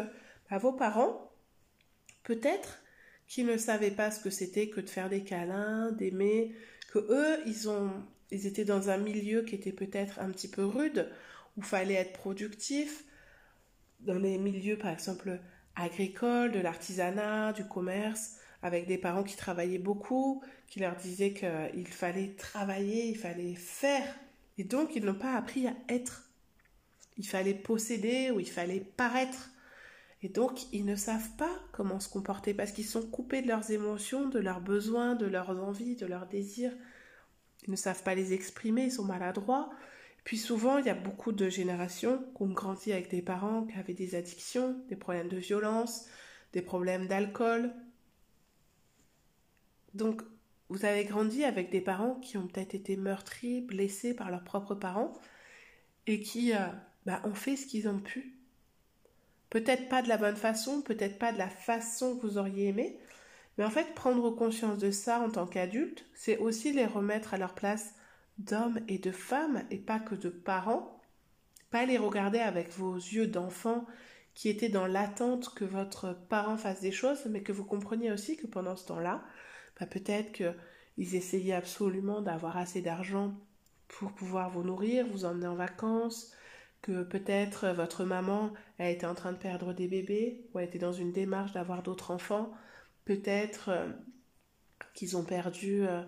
bah, 0.51 0.59
vos 0.59 0.75
parents, 0.75 1.33
peut-être 2.23 2.83
qu'ils 3.29 3.47
ne 3.47 3.57
savaient 3.57 3.91
pas 3.91 4.11
ce 4.11 4.21
que 4.21 4.31
c'était 4.31 4.69
que 4.69 4.81
de 4.81 4.89
faire 4.89 5.09
des 5.09 5.23
câlins, 5.23 5.93
d'aimer, 5.93 6.55
que 6.91 6.99
eux, 6.99 7.43
ils 7.47 7.69
ont, 7.69 7.93
ils 8.31 8.47
étaient 8.47 8.65
dans 8.65 8.91
un 8.91 8.97
milieu 8.97 9.43
qui 9.43 9.55
était 9.55 9.73
peut-être 9.73 10.19
un 10.19 10.31
petit 10.31 10.49
peu 10.49 10.65
rude, 10.65 11.11
où 11.57 11.63
fallait 11.63 11.95
être 11.95 12.15
productif, 12.15 13.05
dans 14.01 14.19
les 14.19 14.39
milieux 14.39 14.79
par 14.79 14.93
exemple 14.93 15.41
agricoles, 15.77 16.53
de 16.53 16.61
l'artisanat, 16.61 17.53
du 17.53 17.65
commerce, 17.65 18.37
avec 18.63 18.87
des 18.87 18.99
parents 18.99 19.23
qui 19.23 19.37
travaillaient 19.37 19.79
beaucoup, 19.79 20.43
qui 20.67 20.81
leur 20.81 20.97
disaient 20.97 21.33
qu'il 21.33 21.87
fallait 21.87 22.35
travailler, 22.37 23.07
il 23.09 23.17
fallait 23.17 23.55
faire, 23.55 24.05
et 24.57 24.65
donc 24.65 24.97
ils 24.97 25.05
n'ont 25.05 25.15
pas 25.15 25.35
appris 25.35 25.67
à 25.67 25.75
être. 25.89 26.31
Il 27.17 27.27
fallait 27.27 27.55
posséder 27.55 28.31
ou 28.31 28.41
il 28.41 28.49
fallait 28.49 28.81
paraître. 28.81 29.51
Et 30.23 30.29
donc, 30.29 30.73
ils 30.73 30.85
ne 30.85 30.97
savent 30.97 31.31
pas 31.37 31.61
comment 31.73 32.01
se 32.01 32.09
comporter 32.09 32.53
parce 32.53 32.73
qu'ils 32.73 32.87
sont 32.87 33.03
coupés 33.03 33.43
de 33.43 33.49
leurs 33.49 33.71
émotions, 33.71 34.29
de 34.29 34.41
leurs 34.41 34.61
besoins, 34.61 35.15
de 35.15 35.27
leurs 35.27 35.51
envies, 35.63 35.95
de 35.95 36.07
leurs 36.07 36.27
désirs. 36.27 36.73
Ils 37.67 37.71
ne 37.71 37.77
savent 37.77 38.03
pas 38.03 38.15
les 38.15 38.33
exprimer, 38.33 38.85
ils 38.85 38.93
sont 38.93 39.05
maladroits. 39.05 39.71
Puis 40.25 40.37
souvent, 40.37 40.79
il 40.79 40.87
y 40.87 40.91
a 40.91 40.95
beaucoup 40.95 41.33
de 41.33 41.49
générations 41.49 42.19
qui 42.37 42.43
ont 42.43 42.53
grandi 42.53 42.93
avec 42.93 43.11
des 43.11 43.23
parents 43.23 43.65
qui 43.65 43.79
avaient 43.79 43.95
des 43.95 44.15
addictions, 44.17 44.77
des 44.89 44.97
problèmes 44.97 45.29
de 45.29 45.37
violence, 45.37 46.07
des 46.53 46.63
problèmes 46.63 47.07
d'alcool. 47.07 47.73
Donc, 49.95 50.23
vous 50.69 50.85
avez 50.85 51.05
grandi 51.05 51.45
avec 51.45 51.71
des 51.71 51.81
parents 51.81 52.17
qui 52.17 52.37
ont 52.37 52.47
peut-être 52.47 52.75
été 52.75 52.97
meurtris, 52.97 53.63
blessés 53.63 54.15
par 54.15 54.31
leurs 54.31 54.45
propres 54.45 54.75
parents 54.75 55.13
et 56.07 56.21
qui 56.21 56.53
euh, 56.53 56.67
bah, 57.07 57.23
ont 57.25 57.35
fait 57.35 57.57
ce 57.57 57.67
qu'ils 57.67 57.89
ont 57.89 58.01
pu 58.01 58.38
Peut-être 59.51 59.89
pas 59.89 60.03
de 60.03 60.09
la 60.09 60.19
bonne 60.19 60.37
façon, 60.37 60.83
peut-être 60.83 61.19
pas 61.19 61.33
de 61.33 61.39
la 61.39 61.49
façon 61.49 62.17
que 62.17 62.27
vous 62.27 62.39
auriez 62.39 62.69
aimé, 62.69 62.99
mais 63.57 63.65
en 63.65 63.71
fait, 63.71 63.95
prendre 63.95 64.31
conscience 64.31 64.79
de 64.79 64.91
ça 64.91 65.21
en 65.21 65.31
tant 65.31 65.47
qu'adulte, 65.47 66.07
c'est 66.15 66.39
aussi 66.39 66.73
les 66.73 66.87
remettre 66.87 67.35
à 67.35 67.39
leur 67.39 67.55
place 67.55 67.95
d'hommes 68.39 68.81
et 68.87 68.99
de 68.99 69.11
femmes 69.11 69.65
et 69.71 69.79
pas 69.79 69.99
que 69.99 70.15
de 70.15 70.29
parents. 70.29 71.01
Pas 71.71 71.85
les 71.85 71.99
regarder 71.99 72.39
avec 72.39 72.71
vos 72.71 72.95
yeux 72.95 73.27
d'enfant 73.27 73.85
qui 74.35 74.49
étaient 74.49 74.69
dans 74.69 74.87
l'attente 74.87 75.53
que 75.55 75.65
votre 75.65 76.17
parent 76.29 76.57
fasse 76.57 76.81
des 76.81 76.93
choses, 76.93 77.27
mais 77.29 77.43
que 77.43 77.51
vous 77.51 77.65
compreniez 77.65 78.13
aussi 78.13 78.37
que 78.37 78.47
pendant 78.47 78.77
ce 78.77 78.87
temps-là, 78.87 79.25
bah, 79.81 79.87
peut-être 79.87 80.31
qu'ils 80.31 81.17
essayaient 81.17 81.53
absolument 81.53 82.23
d'avoir 82.23 82.57
assez 82.57 82.81
d'argent 82.81 83.35
pour 83.89 84.13
pouvoir 84.13 84.51
vous 84.51 84.63
nourrir, 84.63 85.07
vous 85.09 85.25
emmener 85.25 85.49
en 85.49 85.57
vacances, 85.57 86.33
que 86.83 87.03
peut-être 87.03 87.69
votre 87.69 88.05
maman 88.05 88.53
a 88.79 88.89
été 88.89 89.07
en 89.07 89.15
train 89.15 89.33
de 89.33 89.39
perdre 89.39 89.73
des 89.73 89.89
bébés 89.89 90.47
ou 90.53 90.59
a 90.59 90.63
été 90.63 90.79
dans 90.79 90.93
une 90.93 91.13
démarche 91.13 91.53
d'avoir 91.53 91.83
d'autres 91.83 92.11
enfants, 92.11 92.53
peut-être 93.05 93.71
euh, 93.71 93.89
qu'ils 94.95 95.17
ont 95.17 95.25
perdu 95.25 95.87
euh, 95.87 96.03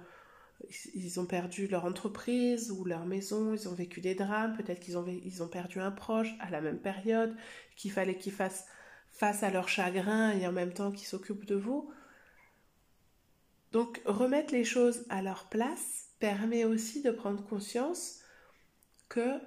ils 0.95 1.19
ont 1.21 1.27
perdu 1.27 1.67
leur 1.67 1.85
entreprise 1.85 2.71
ou 2.71 2.85
leur 2.85 3.07
maison, 3.07 3.55
ils 3.55 3.69
ont 3.69 3.75
vécu 3.75 4.01
des 4.01 4.15
drames, 4.15 4.57
peut-être 4.57 4.81
qu'ils 4.81 4.99
ont, 4.99 5.07
ils 5.07 5.43
ont 5.43 5.49
perdu 5.49 5.81
un 5.81 5.91
proche 5.91 6.29
à 6.41 6.51
la 6.51 6.61
même 6.61 6.79
période, 6.79 7.35
qu'il 7.77 7.91
fallait 7.91 8.19
qu'ils 8.19 8.33
fassent 8.33 8.67
face 9.11 9.43
à 9.43 9.51
leur 9.51 9.69
chagrin 9.69 10.33
et 10.33 10.47
en 10.47 10.53
même 10.53 10.73
temps 10.73 10.93
qu'ils 10.93 11.07
s'occupent 11.07 11.47
de 11.47 11.55
vous. 11.55 11.91
Donc 13.73 14.01
remettre 14.05 14.53
les 14.53 14.65
choses 14.65 15.07
à 15.09 15.23
leur 15.23 15.49
place 15.49 16.09
permet 16.19 16.65
aussi 16.65 17.03
de 17.03 17.11
prendre 17.11 17.45
conscience 17.45 18.21
que 19.09 19.41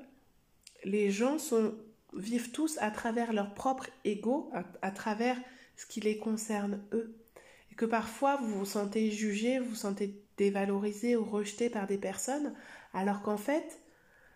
les 0.83 1.11
gens 1.11 1.37
sont, 1.39 1.73
vivent 2.13 2.51
tous 2.51 2.77
à 2.79 2.91
travers 2.91 3.33
leur 3.33 3.53
propre 3.53 3.87
ego, 4.05 4.51
à, 4.81 4.91
travers 4.91 5.37
ce 5.75 5.85
qui 5.85 5.99
les 5.99 6.17
concerne 6.17 6.81
eux. 6.93 7.15
Et 7.71 7.75
que 7.75 7.85
parfois 7.85 8.37
vous 8.37 8.59
vous 8.59 8.65
sentez 8.65 9.11
jugé, 9.11 9.59
vous 9.59 9.69
vous 9.69 9.75
sentez 9.75 10.21
dévalorisé 10.37 11.15
ou 11.15 11.25
rejeté 11.25 11.69
par 11.69 11.87
des 11.87 11.97
personnes, 11.97 12.53
alors 12.93 13.21
qu'en 13.21 13.37
fait, 13.37 13.79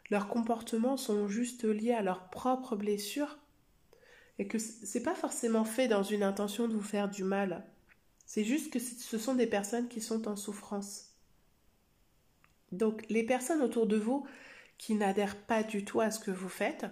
leurs 0.09 0.27
comportements 0.27 0.97
sont 0.97 1.27
juste 1.27 1.63
liés 1.63 1.93
à 1.93 2.01
leurs 2.01 2.29
propres 2.29 2.75
blessures 2.75 3.37
et 4.39 4.47
que 4.47 4.59
c'est 4.59 5.03
pas 5.03 5.15
forcément 5.15 5.65
fait 5.65 5.87
dans 5.87 6.03
une 6.03 6.23
intention 6.23 6.67
de 6.67 6.73
vous 6.73 6.81
faire 6.81 7.09
du 7.09 7.23
mal. 7.23 7.65
C'est 8.25 8.43
juste 8.43 8.71
que 8.71 8.79
ce 8.79 9.17
sont 9.17 9.35
des 9.35 9.47
personnes 9.47 9.87
qui 9.87 10.01
sont 10.01 10.27
en 10.27 10.35
souffrance. 10.35 11.13
Donc 12.71 13.05
les 13.09 13.23
personnes 13.23 13.61
autour 13.61 13.87
de 13.87 13.97
vous 13.97 14.25
qui 14.77 14.95
n'adhèrent 14.95 15.37
pas 15.37 15.63
du 15.63 15.83
tout 15.85 16.01
à 16.01 16.11
ce 16.11 16.19
que 16.19 16.31
vous 16.31 16.49
faites, 16.49 16.85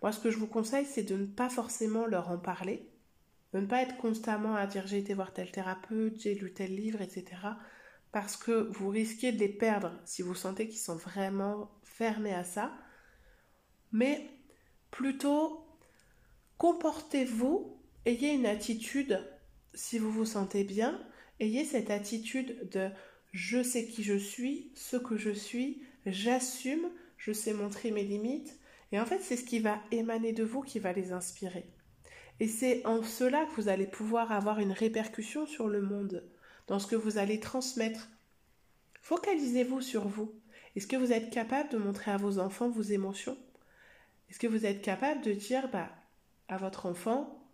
moi 0.00 0.12
ce 0.12 0.20
que 0.20 0.30
je 0.30 0.38
vous 0.38 0.46
conseille 0.46 0.86
c'est 0.86 1.02
de 1.02 1.16
ne 1.16 1.26
pas 1.26 1.48
forcément 1.48 2.06
leur 2.06 2.30
en 2.30 2.38
parler, 2.38 2.88
de 3.52 3.60
ne 3.60 3.66
pas 3.66 3.82
être 3.82 3.96
constamment 3.96 4.56
à 4.56 4.66
dire 4.66 4.86
j'ai 4.86 4.98
été 4.98 5.14
voir 5.14 5.32
tel 5.32 5.50
thérapeute, 5.50 6.20
j'ai 6.20 6.34
lu 6.34 6.52
tel 6.52 6.74
livre, 6.74 7.02
etc. 7.02 7.24
Parce 8.10 8.36
que 8.36 8.68
vous 8.72 8.88
risquez 8.88 9.32
de 9.32 9.38
les 9.38 9.48
perdre 9.48 9.92
si 10.04 10.22
vous 10.22 10.34
sentez 10.34 10.68
qu'ils 10.68 10.78
sont 10.78 10.96
vraiment 10.96 11.70
fermés 11.82 12.34
à 12.34 12.44
ça. 12.44 12.72
Mais 13.90 14.30
plutôt 14.90 15.66
comportez-vous, 16.58 17.76
ayez 18.06 18.32
une 18.32 18.46
attitude, 18.46 19.20
si 19.74 19.98
vous 19.98 20.12
vous 20.12 20.24
sentez 20.24 20.64
bien, 20.64 21.04
ayez 21.40 21.64
cette 21.64 21.90
attitude 21.90 22.68
de 22.70 22.88
je 23.32 23.62
sais 23.62 23.86
qui 23.86 24.02
je 24.02 24.16
suis, 24.16 24.70
ce 24.74 24.96
que 24.96 25.16
je 25.16 25.30
suis, 25.30 25.82
j'assume, 26.06 26.88
je 27.22 27.32
sais 27.32 27.52
montrer 27.52 27.92
mes 27.92 28.02
limites. 28.02 28.58
Et 28.90 28.98
en 28.98 29.06
fait, 29.06 29.20
c'est 29.20 29.36
ce 29.36 29.44
qui 29.44 29.60
va 29.60 29.80
émaner 29.92 30.32
de 30.32 30.42
vous 30.42 30.60
qui 30.60 30.80
va 30.80 30.92
les 30.92 31.12
inspirer. 31.12 31.64
Et 32.40 32.48
c'est 32.48 32.84
en 32.84 33.02
cela 33.04 33.46
que 33.46 33.54
vous 33.54 33.68
allez 33.68 33.86
pouvoir 33.86 34.32
avoir 34.32 34.58
une 34.58 34.72
répercussion 34.72 35.46
sur 35.46 35.68
le 35.68 35.80
monde, 35.80 36.28
dans 36.66 36.80
ce 36.80 36.88
que 36.88 36.96
vous 36.96 37.18
allez 37.18 37.38
transmettre. 37.38 38.08
Focalisez-vous 39.02 39.80
sur 39.80 40.08
vous. 40.08 40.34
Est-ce 40.74 40.88
que 40.88 40.96
vous 40.96 41.12
êtes 41.12 41.30
capable 41.30 41.70
de 41.70 41.78
montrer 41.78 42.10
à 42.10 42.16
vos 42.16 42.40
enfants 42.40 42.70
vos 42.70 42.82
émotions? 42.82 43.38
Est-ce 44.28 44.40
que 44.40 44.48
vous 44.48 44.66
êtes 44.66 44.82
capable 44.82 45.22
de 45.22 45.32
dire 45.32 45.70
bah, 45.70 45.90
à 46.48 46.56
votre 46.56 46.86
enfant, 46.86 47.46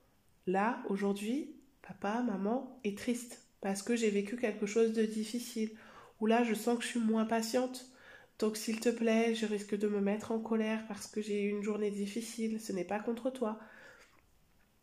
là, 0.46 0.82
aujourd'hui, 0.88 1.54
papa, 1.82 2.22
maman 2.22 2.80
est 2.84 2.96
triste 2.96 3.42
parce 3.60 3.82
que 3.82 3.96
j'ai 3.96 4.10
vécu 4.10 4.36
quelque 4.36 4.66
chose 4.66 4.94
de 4.94 5.04
difficile, 5.04 5.72
ou 6.20 6.26
là, 6.26 6.42
je 6.42 6.54
sens 6.54 6.78
que 6.78 6.84
je 6.84 6.88
suis 6.88 7.00
moins 7.00 7.26
patiente, 7.26 7.90
donc 8.38 8.56
s'il 8.56 8.78
te 8.80 8.88
plaît, 8.88 9.34
je 9.34 9.46
risque 9.46 9.76
de 9.76 9.88
me 9.88 10.00
mettre 10.00 10.30
en 10.30 10.38
colère 10.38 10.86
parce 10.86 11.06
que 11.06 11.20
j'ai 11.20 11.44
eu 11.44 11.50
une 11.50 11.62
journée 11.62 11.90
difficile, 11.90 12.60
ce 12.60 12.72
n'est 12.72 12.84
pas 12.84 13.00
contre 13.00 13.30
toi. 13.30 13.58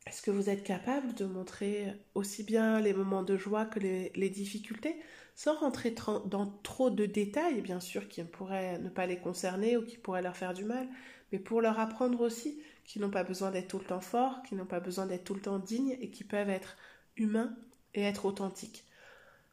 Est-ce 0.07 0.21
que 0.21 0.29
vous 0.29 0.49
êtes 0.49 0.63
capable 0.63 1.13
de 1.15 1.25
montrer 1.25 1.93
aussi 2.13 2.43
bien 2.43 2.79
les 2.79 2.93
moments 2.93 3.23
de 3.23 3.37
joie 3.37 3.65
que 3.65 3.79
les, 3.79 4.29
difficultés, 4.29 4.95
sans 5.35 5.55
rentrer 5.55 5.95
dans 6.25 6.45
trop 6.63 6.91
de 6.91 7.05
détails, 7.05 7.61
bien 7.61 7.79
sûr, 7.79 8.07
qui 8.07 8.23
pourraient 8.23 8.77
ne 8.79 8.89
pas 8.89 9.07
les 9.07 9.17
concerner 9.17 9.77
ou 9.77 9.83
qui 9.83 9.97
pourraient 9.97 10.21
leur 10.21 10.35
faire 10.35 10.53
du 10.53 10.63
mal, 10.63 10.87
mais 11.31 11.39
pour 11.39 11.59
leur 11.61 11.79
apprendre 11.79 12.21
aussi 12.21 12.61
qu'ils 12.83 13.01
n'ont 13.01 13.09
pas 13.09 13.23
besoin 13.23 13.49
d'être 13.49 13.69
tout 13.69 13.79
le 13.79 13.85
temps 13.85 14.01
forts, 14.01 14.43
qu'ils 14.43 14.57
n'ont 14.57 14.65
pas 14.65 14.79
besoin 14.79 15.07
d'être 15.07 15.23
tout 15.23 15.33
le 15.33 15.41
temps 15.41 15.59
dignes 15.59 15.97
et 15.99 16.11
qu'ils 16.11 16.27
peuvent 16.27 16.49
être 16.49 16.77
humains 17.17 17.55
et 17.95 18.03
être 18.03 18.25
authentiques. 18.25 18.83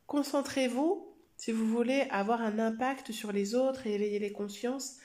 Concentrez-vous 0.07 1.12
si 1.43 1.51
vous 1.51 1.67
voulez 1.67 2.07
avoir 2.11 2.41
un 2.41 2.61
impact 2.61 3.11
sur 3.11 3.33
les 3.33 3.57
autres 3.57 3.89
et 3.89 3.95
éveiller 3.95 4.21
les 4.21 4.31
consciences, 4.31 4.99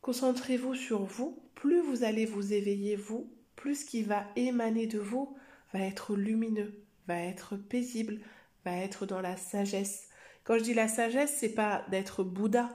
concentrez-vous 0.00 0.74
sur 0.74 1.04
vous. 1.04 1.40
Plus 1.54 1.80
vous 1.80 2.02
allez 2.02 2.26
vous 2.26 2.52
éveiller 2.52 2.96
vous, 2.96 3.32
plus 3.54 3.76
ce 3.76 3.84
qui 3.84 4.02
va 4.02 4.26
émaner 4.34 4.88
de 4.88 4.98
vous 4.98 5.36
va 5.72 5.78
être 5.78 6.16
lumineux, 6.16 6.82
va 7.06 7.16
être 7.16 7.54
paisible, 7.54 8.18
va 8.64 8.76
être 8.78 9.06
dans 9.06 9.20
la 9.20 9.36
sagesse. 9.36 10.08
Quand 10.42 10.58
je 10.58 10.64
dis 10.64 10.74
la 10.74 10.88
sagesse, 10.88 11.36
c'est 11.38 11.54
pas 11.54 11.86
d'être 11.92 12.24
Bouddha. 12.24 12.68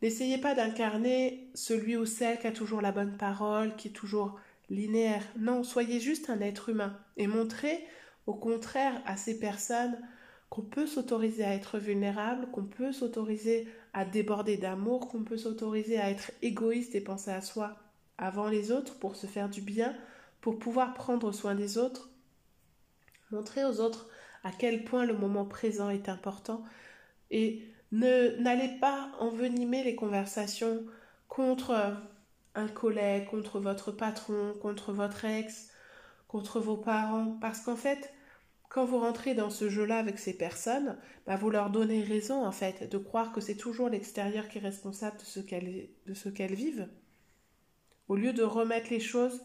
N'essayez 0.00 0.38
pas 0.38 0.54
d'incarner 0.54 1.50
celui 1.52 1.98
ou 1.98 2.06
celle 2.06 2.38
qui 2.38 2.46
a 2.46 2.52
toujours 2.52 2.80
la 2.80 2.92
bonne 2.92 3.18
parole, 3.18 3.76
qui 3.76 3.88
est 3.88 3.92
toujours 3.92 4.40
linéaire. 4.70 5.26
Non, 5.36 5.62
soyez 5.62 6.00
juste 6.00 6.30
un 6.30 6.40
être 6.40 6.70
humain 6.70 6.98
et 7.18 7.26
montrez 7.26 7.86
au 8.24 8.32
contraire 8.32 9.02
à 9.04 9.18
ces 9.18 9.38
personnes 9.38 9.98
qu'on 10.52 10.60
peut 10.60 10.86
s'autoriser 10.86 11.44
à 11.44 11.54
être 11.54 11.78
vulnérable, 11.78 12.50
qu'on 12.50 12.66
peut 12.66 12.92
s'autoriser 12.92 13.66
à 13.94 14.04
déborder 14.04 14.58
d'amour, 14.58 15.08
qu'on 15.08 15.24
peut 15.24 15.38
s'autoriser 15.38 15.98
à 15.98 16.10
être 16.10 16.30
égoïste 16.42 16.94
et 16.94 17.00
penser 17.00 17.30
à 17.30 17.40
soi 17.40 17.74
avant 18.18 18.48
les 18.48 18.70
autres 18.70 18.98
pour 18.98 19.16
se 19.16 19.26
faire 19.26 19.48
du 19.48 19.62
bien, 19.62 19.96
pour 20.42 20.58
pouvoir 20.58 20.92
prendre 20.92 21.32
soin 21.32 21.54
des 21.54 21.78
autres. 21.78 22.10
Montrer 23.30 23.64
aux 23.64 23.80
autres 23.80 24.10
à 24.44 24.50
quel 24.52 24.84
point 24.84 25.06
le 25.06 25.16
moment 25.16 25.46
présent 25.46 25.88
est 25.88 26.10
important 26.10 26.62
et 27.30 27.66
ne 27.90 28.36
n'allez 28.42 28.78
pas 28.78 29.10
envenimer 29.20 29.82
les 29.82 29.96
conversations 29.96 30.84
contre 31.30 31.96
un 32.54 32.68
collègue, 32.68 33.24
contre 33.24 33.58
votre 33.58 33.90
patron, 33.90 34.52
contre 34.60 34.92
votre 34.92 35.24
ex, 35.24 35.70
contre 36.28 36.60
vos 36.60 36.76
parents, 36.76 37.38
parce 37.40 37.62
qu'en 37.62 37.76
fait, 37.76 38.12
quand 38.72 38.86
vous 38.86 39.00
rentrez 39.00 39.34
dans 39.34 39.50
ce 39.50 39.68
jeu-là 39.68 39.98
avec 39.98 40.18
ces 40.18 40.32
personnes, 40.32 40.96
bah 41.26 41.36
vous 41.36 41.50
leur 41.50 41.68
donnez 41.68 42.02
raison 42.02 42.46
en 42.46 42.52
fait 42.52 42.90
de 42.90 42.96
croire 42.96 43.30
que 43.30 43.42
c'est 43.42 43.54
toujours 43.54 43.90
l'extérieur 43.90 44.48
qui 44.48 44.56
est 44.56 44.62
responsable 44.62 45.18
de 45.18 46.14
ce 46.14 46.28
qu'elles 46.30 46.54
vivent. 46.54 46.88
Au 48.08 48.16
lieu 48.16 48.32
de 48.32 48.42
remettre 48.42 48.88
les 48.88 48.98
choses 48.98 49.42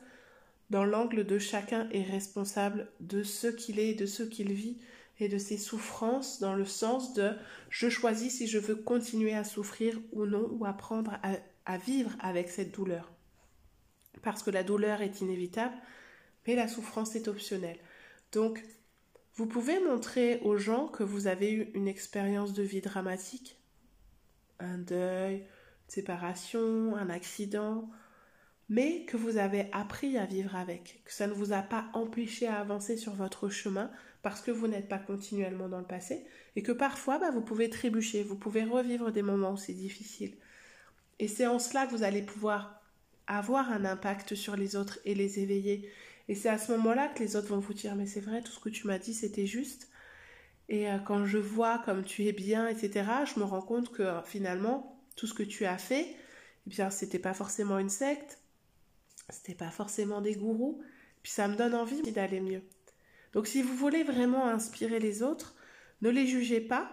dans 0.69 0.85
l'angle 0.85 1.25
de 1.25 1.39
chacun 1.39 1.89
est 1.89 2.03
responsable 2.03 2.87
de 3.01 3.21
ce 3.21 3.47
qu'il 3.47 3.79
est, 3.79 3.95
de 3.95 4.05
ce 4.05 4.23
qu'il 4.23 4.53
vit 4.53 4.77
et 5.19 5.27
de 5.27 5.37
ses 5.37 5.57
souffrances 5.57 6.39
dans 6.39 6.53
le 6.53 6.65
sens 6.65 7.13
de 7.13 7.33
je 7.69 7.89
choisis 7.89 8.37
si 8.37 8.47
je 8.47 8.59
veux 8.59 8.75
continuer 8.77 9.33
à 9.33 9.43
souffrir 9.43 9.99
ou 10.13 10.25
non 10.25 10.47
ou 10.53 10.65
apprendre 10.65 11.19
à, 11.21 11.33
à 11.65 11.77
vivre 11.77 12.15
avec 12.21 12.47
cette 12.47 12.73
douleur. 12.73 13.11
Parce 14.21 14.41
que 14.41 14.51
la 14.51 14.63
douleur 14.63 15.01
est 15.01 15.19
inévitable, 15.19 15.75
mais 16.45 16.55
la 16.55 16.69
souffrance 16.69 17.13
est 17.17 17.27
optionnelle. 17.27 17.79
Donc, 18.31 18.63
vous 19.37 19.45
pouvez 19.45 19.79
montrer 19.79 20.39
aux 20.41 20.57
gens 20.57 20.87
que 20.87 21.03
vous 21.03 21.27
avez 21.27 21.53
eu 21.53 21.71
une 21.75 21.87
expérience 21.87 22.53
de 22.53 22.63
vie 22.63 22.81
dramatique, 22.81 23.61
un 24.59 24.79
deuil, 24.79 25.35
une 25.35 25.89
séparation, 25.89 26.95
un 26.95 27.11
accident, 27.11 27.87
mais 28.67 29.05
que 29.05 29.15
vous 29.15 29.37
avez 29.37 29.69
appris 29.71 30.17
à 30.17 30.25
vivre 30.25 30.55
avec, 30.55 31.03
que 31.05 31.13
ça 31.13 31.27
ne 31.27 31.33
vous 31.33 31.53
a 31.53 31.61
pas 31.61 31.85
empêché 31.93 32.47
à 32.47 32.59
avancer 32.59 32.97
sur 32.97 33.13
votre 33.13 33.47
chemin 33.47 33.91
parce 34.23 34.41
que 34.41 34.49
vous 34.49 34.67
n'êtes 34.67 34.89
pas 34.89 34.97
continuellement 34.97 35.69
dans 35.69 35.79
le 35.79 35.85
passé 35.85 36.25
et 36.55 36.63
que 36.63 36.71
parfois 36.71 37.19
bah, 37.19 37.29
vous 37.29 37.41
pouvez 37.41 37.69
trébucher, 37.69 38.23
vous 38.23 38.37
pouvez 38.37 38.63
revivre 38.63 39.11
des 39.11 39.21
moments 39.21 39.53
où 39.53 39.57
c'est 39.57 39.73
difficile. 39.73 40.35
Et 41.19 41.27
c'est 41.27 41.45
en 41.45 41.59
cela 41.59 41.85
que 41.85 41.91
vous 41.91 42.03
allez 42.03 42.23
pouvoir 42.23 42.81
avoir 43.27 43.71
un 43.71 43.85
impact 43.85 44.33
sur 44.33 44.55
les 44.55 44.75
autres 44.75 44.97
et 45.05 45.13
les 45.13 45.39
éveiller 45.39 45.87
et 46.27 46.35
c'est 46.35 46.49
à 46.49 46.57
ce 46.57 46.71
moment-là 46.73 47.07
que 47.07 47.19
les 47.19 47.35
autres 47.35 47.47
vont 47.47 47.59
vous 47.59 47.73
dire 47.73 47.95
mais 47.95 48.05
c'est 48.05 48.19
vrai, 48.19 48.41
tout 48.41 48.51
ce 48.51 48.59
que 48.59 48.69
tu 48.69 48.87
m'as 48.87 48.99
dit, 48.99 49.13
c'était 49.13 49.45
juste. 49.45 49.89
Et 50.69 50.89
euh, 50.89 50.97
quand 50.99 51.25
je 51.25 51.37
vois 51.37 51.79
comme 51.79 52.03
tu 52.03 52.25
es 52.25 52.33
bien, 52.33 52.67
etc., 52.67 53.05
je 53.33 53.39
me 53.39 53.45
rends 53.45 53.61
compte 53.61 53.91
que 53.91 54.03
euh, 54.03 54.21
finalement, 54.21 54.99
tout 55.15 55.27
ce 55.27 55.33
que 55.33 55.43
tu 55.43 55.65
as 55.65 55.77
fait, 55.77 56.07
eh 56.67 56.69
bien, 56.69 56.89
c'était 56.89 57.19
pas 57.19 57.33
forcément 57.33 57.79
une 57.79 57.89
secte, 57.89 58.39
c'était 59.29 59.55
pas 59.55 59.71
forcément 59.71 60.21
des 60.21 60.35
gourous, 60.35 60.81
puis 61.23 61.31
ça 61.31 61.47
me 61.47 61.55
donne 61.55 61.73
envie 61.73 62.01
d'aller 62.11 62.41
mieux. 62.41 62.61
Donc 63.33 63.47
si 63.47 63.61
vous 63.61 63.75
voulez 63.75 64.03
vraiment 64.03 64.47
inspirer 64.47 64.99
les 64.99 65.23
autres, 65.23 65.55
ne 66.01 66.09
les 66.09 66.27
jugez 66.27 66.61
pas, 66.61 66.91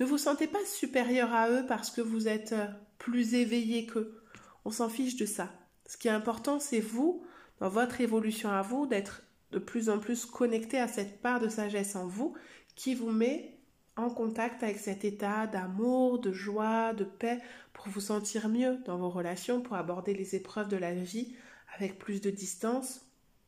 ne 0.00 0.04
vous 0.04 0.18
sentez 0.18 0.46
pas 0.46 0.64
supérieur 0.64 1.32
à 1.32 1.50
eux 1.50 1.64
parce 1.66 1.90
que 1.90 2.00
vous 2.00 2.26
êtes 2.26 2.52
euh, 2.52 2.66
plus 2.98 3.34
éveillé 3.34 3.86
qu'eux. 3.86 4.20
On 4.64 4.70
s'en 4.70 4.88
fiche 4.88 5.16
de 5.16 5.26
ça. 5.26 5.52
Ce 5.86 5.96
qui 5.96 6.08
est 6.08 6.12
important, 6.12 6.58
c'est 6.58 6.80
vous, 6.80 7.24
dans 7.60 7.68
votre 7.68 8.00
évolution 8.00 8.50
à 8.50 8.62
vous, 8.62 8.86
d'être 8.86 9.22
de 9.52 9.58
plus 9.58 9.88
en 9.88 9.98
plus 9.98 10.26
connecté 10.26 10.78
à 10.78 10.88
cette 10.88 11.20
part 11.22 11.40
de 11.40 11.48
sagesse 11.48 11.96
en 11.96 12.06
vous 12.06 12.34
qui 12.74 12.94
vous 12.94 13.10
met 13.10 13.54
en 13.96 14.10
contact 14.10 14.62
avec 14.62 14.78
cet 14.78 15.04
état 15.04 15.46
d'amour, 15.46 16.18
de 16.18 16.32
joie, 16.32 16.92
de 16.94 17.04
paix 17.04 17.40
pour 17.72 17.88
vous 17.88 18.00
sentir 18.00 18.48
mieux 18.48 18.78
dans 18.84 18.98
vos 18.98 19.10
relations, 19.10 19.60
pour 19.60 19.76
aborder 19.76 20.14
les 20.14 20.34
épreuves 20.34 20.68
de 20.68 20.76
la 20.76 20.94
vie 20.94 21.36
avec 21.76 21.98
plus 21.98 22.20
de 22.20 22.30
distance, 22.30 23.06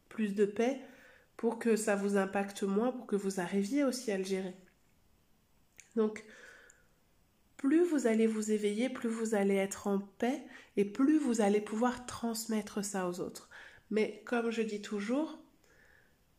plus 0.08 0.34
de 0.34 0.46
paix, 0.46 0.80
pour 1.36 1.58
que 1.58 1.76
ça 1.76 1.96
vous 1.96 2.16
impacte 2.16 2.62
moins, 2.62 2.92
pour 2.92 3.06
que 3.06 3.16
vous 3.16 3.40
arriviez 3.40 3.84
aussi 3.84 4.10
à 4.10 4.18
le 4.18 4.24
gérer. 4.24 4.54
Donc, 5.96 6.24
plus 7.56 7.84
vous 7.84 8.06
allez 8.06 8.26
vous 8.26 8.50
éveiller, 8.52 8.88
plus 8.88 9.08
vous 9.08 9.34
allez 9.34 9.54
être 9.54 9.86
en 9.86 9.98
paix 9.98 10.42
et 10.76 10.84
plus 10.84 11.18
vous 11.18 11.40
allez 11.40 11.60
pouvoir 11.60 12.06
transmettre 12.06 12.84
ça 12.84 13.08
aux 13.08 13.20
autres. 13.20 13.48
Mais 13.90 14.22
comme 14.26 14.50
je 14.50 14.62
dis 14.62 14.82
toujours, 14.82 15.38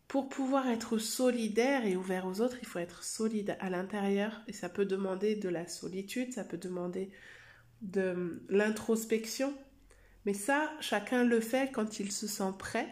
pour 0.07 0.29
pouvoir 0.29 0.67
être 0.67 0.97
solidaire 0.97 1.85
et 1.85 1.95
ouvert 1.95 2.25
aux 2.25 2.41
autres, 2.41 2.57
il 2.61 2.67
faut 2.67 2.79
être 2.79 3.03
solide 3.03 3.57
à 3.59 3.69
l'intérieur 3.69 4.41
et 4.47 4.53
ça 4.53 4.69
peut 4.69 4.85
demander 4.85 5.35
de 5.35 5.49
la 5.49 5.67
solitude, 5.67 6.33
ça 6.33 6.45
peut 6.45 6.57
demander 6.57 7.11
de 7.81 8.41
l'introspection. 8.49 9.53
Mais 10.25 10.33
ça, 10.33 10.71
chacun 10.79 11.23
le 11.23 11.39
fait 11.39 11.71
quand 11.71 11.99
il 11.99 12.11
se 12.11 12.27
sent 12.27 12.51
prêt, 12.57 12.87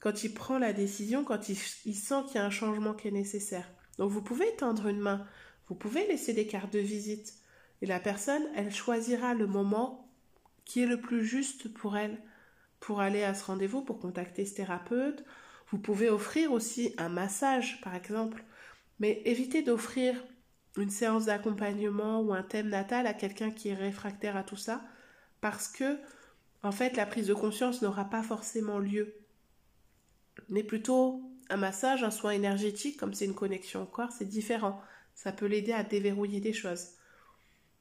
quand 0.00 0.24
il 0.24 0.34
prend 0.34 0.58
la 0.58 0.72
décision, 0.72 1.24
quand 1.24 1.48
il, 1.48 1.56
sent 1.56 2.22
qu'il 2.26 2.36
y 2.36 2.38
a 2.38 2.44
un 2.44 2.50
changement 2.50 2.94
qui 2.94 3.08
est 3.08 3.12
nécessaire. 3.12 3.70
Donc 3.98 4.10
vous 4.10 4.22
pouvez 4.22 4.54
tendre 4.56 4.88
une 4.88 5.00
main, 5.00 5.26
vous 5.68 5.76
pouvez 5.76 6.06
laisser 6.08 6.32
des 6.32 6.46
cartes 6.48 6.72
de 6.72 6.80
visite 6.80 7.34
et 7.80 7.86
la 7.86 8.00
personne, 8.00 8.42
elle 8.56 8.74
choisira 8.74 9.34
le 9.34 9.46
moment 9.46 10.12
qui 10.64 10.82
est 10.82 10.86
le 10.86 11.00
plus 11.00 11.24
juste 11.24 11.72
pour 11.72 11.96
elle 11.96 12.20
pour 12.82 13.00
aller 13.00 13.22
à 13.22 13.32
ce 13.32 13.44
rendez-vous, 13.44 13.82
pour 13.82 14.00
contacter 14.00 14.44
ce 14.44 14.54
thérapeute. 14.54 15.24
Vous 15.70 15.78
pouvez 15.78 16.10
offrir 16.10 16.52
aussi 16.52 16.92
un 16.98 17.08
massage, 17.08 17.80
par 17.80 17.94
exemple, 17.94 18.44
mais 18.98 19.22
évitez 19.24 19.62
d'offrir 19.62 20.16
une 20.76 20.90
séance 20.90 21.26
d'accompagnement 21.26 22.20
ou 22.20 22.34
un 22.34 22.42
thème 22.42 22.68
natal 22.68 23.06
à 23.06 23.14
quelqu'un 23.14 23.52
qui 23.52 23.68
est 23.68 23.74
réfractaire 23.74 24.36
à 24.36 24.42
tout 24.42 24.56
ça, 24.56 24.82
parce 25.40 25.68
que, 25.68 25.96
en 26.64 26.72
fait, 26.72 26.96
la 26.96 27.06
prise 27.06 27.28
de 27.28 27.34
conscience 27.34 27.82
n'aura 27.82 28.06
pas 28.06 28.24
forcément 28.24 28.80
lieu. 28.80 29.14
Mais 30.48 30.64
plutôt 30.64 31.22
un 31.50 31.58
massage, 31.58 32.02
un 32.02 32.10
soin 32.10 32.32
énergétique, 32.32 32.98
comme 32.98 33.14
c'est 33.14 33.26
une 33.26 33.34
connexion 33.34 33.84
au 33.84 33.86
corps, 33.86 34.10
c'est 34.10 34.28
différent. 34.28 34.82
Ça 35.14 35.30
peut 35.30 35.46
l'aider 35.46 35.72
à 35.72 35.84
déverrouiller 35.84 36.40
des 36.40 36.52
choses. 36.52 36.88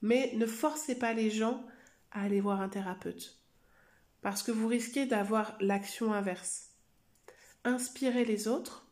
Mais 0.03 0.31
ne 0.35 0.45
forcez 0.45 0.93
pas 0.93 1.13
les 1.13 1.31
gens 1.31 1.65
à 2.11 2.21
aller 2.21 2.39
voir 2.39 2.61
un 2.61 2.69
thérapeute 2.69 3.40
parce 4.21 4.43
que 4.43 4.51
vous 4.51 4.67
risquez 4.67 5.05
d'avoir 5.05 5.57
l'action 5.59 6.13
inverse. 6.13 6.69
Inspirez 7.63 8.25
les 8.25 8.47
autres, 8.47 8.87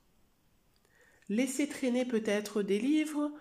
laissez 1.28 1.68
traîner 1.68 2.06
peut-être 2.06 2.62
des 2.62 2.80
livres, 2.80 3.32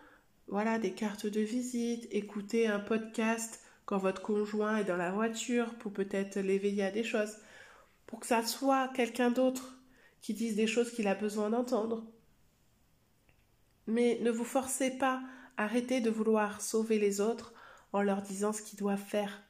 voilà, 0.47 0.79
des 0.79 0.93
cartes 0.93 1.27
de 1.27 1.41
visite, 1.41 2.07
écoutez 2.11 2.67
un 2.67 2.81
podcast 2.81 3.61
quand 3.85 3.99
votre 3.99 4.23
conjoint 4.23 4.79
est 4.79 4.85
dans 4.85 4.97
la 4.97 5.13
voiture 5.13 5.75
pour 5.77 5.93
peut-être 5.93 6.39
l'éveiller 6.39 6.85
à 6.85 6.91
des 6.91 7.05
choses, 7.05 7.37
pour 8.07 8.21
que 8.21 8.27
ça 8.27 8.47
soit 8.47 8.89
quelqu'un 8.89 9.31
d'autre 9.31 9.79
qui 10.21 10.35
dise 10.35 10.57
des 10.57 10.67
choses 10.67 10.91
qu'il 10.93 11.09
a 11.09 11.15
besoin 11.15 11.51
d'entendre. 11.51 12.07
Mais 13.87 14.19
ne 14.23 14.31
vous 14.31 14.45
forcez 14.45 14.91
pas, 14.91 15.23
arrêtez 15.57 16.01
de 16.01 16.11
vouloir 16.11 16.61
sauver 16.61 16.99
les 16.99 17.21
autres 17.21 17.55
en 17.93 18.03
leur 18.03 18.21
disant 18.21 18.53
ce 18.53 18.61
qu'ils 18.61 18.79
doivent 18.79 19.03
faire 19.03 19.43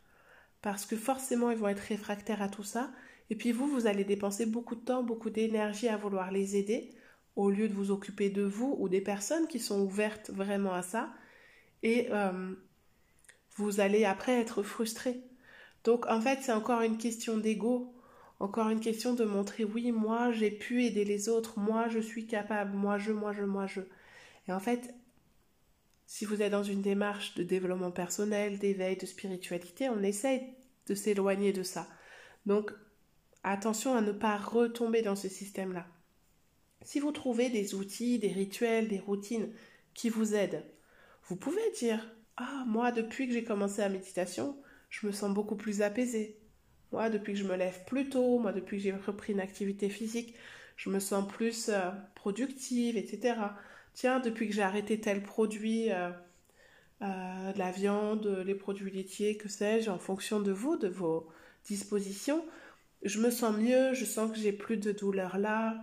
parce 0.62 0.87
que 0.87 0.97
forcément 0.97 1.51
ils 1.51 1.59
vont 1.59 1.68
être 1.68 1.81
réfractaires 1.81 2.42
à 2.42 2.49
tout 2.49 2.62
ça. 2.62 2.90
Et 3.31 3.37
puis 3.37 3.53
vous, 3.53 3.68
vous 3.68 3.87
allez 3.87 4.05
dépenser 4.05 4.47
beaucoup 4.47 4.75
de 4.75 4.81
temps, 4.81 5.03
beaucoup 5.03 5.31
d'énergie 5.31 5.88
à 5.88 5.97
vouloir 5.97 6.31
les 6.31 6.57
aider, 6.57 6.90
au 7.37 7.51
lieu 7.51 7.68
de 7.68 7.75
vous 7.75 7.90
occuper 7.90 8.31
de 8.31 8.42
vous 8.42 8.77
ou 8.79 8.88
des 8.88 9.01
personnes 9.01 9.47
qui 9.47 9.61
sont 9.61 9.81
ouvertes 9.81 10.31
vraiment 10.31 10.75
à 10.75 10.83
ça. 10.83 11.12
Et 11.83 12.09
euh, 12.11 12.55
vous 13.57 13.81
allez 13.81 14.05
après 14.05 14.40
être 14.40 14.62
frustré. 14.62 15.21
Donc 15.85 16.07
en 16.07 16.21
fait, 16.21 16.40
c'est 16.42 16.53
encore 16.53 16.83
une 16.83 16.99
question 16.99 17.37
d'ego, 17.37 17.94
encore 18.40 18.68
une 18.68 18.81
question 18.81 19.14
de 19.14 19.25
montrer 19.25 19.64
oui, 19.64 19.92
moi 19.92 20.33
j'ai 20.33 20.51
pu 20.51 20.85
aider 20.85 21.05
les 21.05 21.29
autres, 21.29 21.59
moi 21.59 21.88
je 21.88 21.99
suis 21.99 22.27
capable, 22.27 22.77
moi 22.77 22.99
je, 22.99 23.12
moi 23.12 23.33
je, 23.33 23.42
moi 23.42 23.66
je. 23.66 23.81
Et 24.49 24.53
en 24.53 24.61
fait, 24.61 24.94
si 26.09 26.25
vous 26.25 26.40
êtes 26.40 26.51
dans 26.51 26.62
une 26.62 26.81
démarche 26.81 27.35
de 27.35 27.42
développement 27.42 27.90
personnel, 27.90 28.59
d'éveil, 28.59 28.97
de 28.97 29.05
spiritualité, 29.05 29.90
on 29.90 30.03
essaye 30.03 30.42
de 30.87 30.94
s'éloigner 30.94 31.53
de 31.53 31.62
ça. 31.62 31.87
Donc, 32.47 32.73
attention 33.44 33.94
à 33.94 34.01
ne 34.01 34.12
pas 34.12 34.38
retomber 34.38 35.03
dans 35.03 35.16
ce 35.16 35.29
système-là. 35.29 35.87
Si 36.83 36.99
vous 36.99 37.12
trouvez 37.12 37.51
des 37.51 37.75
outils, 37.75 38.18
des 38.18 38.33
rituels, 38.33 38.88
des 38.88 38.99
routines 38.99 39.53
qui 39.92 40.09
vous 40.09 40.35
aident, 40.35 40.64
vous 41.29 41.37
pouvez 41.37 41.71
dire 41.77 42.11
Ah, 42.38 42.64
moi, 42.66 42.90
depuis 42.90 43.29
que 43.29 43.35
j'ai 43.35 43.44
commencé 43.44 43.83
la 43.83 43.90
méditation, 43.90 44.57
je 44.88 45.07
me 45.07 45.12
sens 45.12 45.35
beaucoup 45.35 45.57
plus 45.57 45.83
apaisée. 45.83 46.38
Moi, 46.90 47.11
depuis 47.11 47.35
que 47.35 47.38
je 47.38 47.44
me 47.44 47.55
lève 47.55 47.85
plus 47.85 48.09
tôt, 48.09 48.38
moi, 48.38 48.55
depuis 48.55 48.79
que 48.79 48.83
j'ai 48.85 48.92
repris 48.92 49.35
une 49.35 49.40
activité 49.40 49.90
physique, 49.90 50.35
je 50.79 50.88
me 50.88 51.01
sens 51.01 51.31
plus 51.31 51.68
euh, 51.68 51.90
productive, 52.14 52.97
etc 52.97 53.35
tiens, 53.94 54.20
depuis 54.20 54.48
que 54.48 54.55
j'ai 54.55 54.62
arrêté 54.62 55.01
tel 55.01 55.22
produit, 55.22 55.92
euh, 55.92 56.11
euh, 57.03 57.53
la 57.57 57.70
viande, 57.70 58.27
les 58.44 58.55
produits 58.55 58.90
laitiers, 58.90 59.37
que 59.37 59.48
sais-je, 59.48 59.90
en 59.90 59.98
fonction 59.98 60.40
de 60.40 60.53
vous, 60.53 60.77
de 60.77 60.88
vos 60.88 61.29
dispositions, 61.64 62.44
je 63.03 63.20
me 63.20 63.31
sens 63.31 63.57
mieux, 63.57 63.94
je 63.94 64.05
sens 64.05 64.31
que 64.31 64.38
j'ai 64.38 64.53
plus 64.53 64.77
de 64.77 64.92
douleur 64.92 65.38
là, 65.38 65.77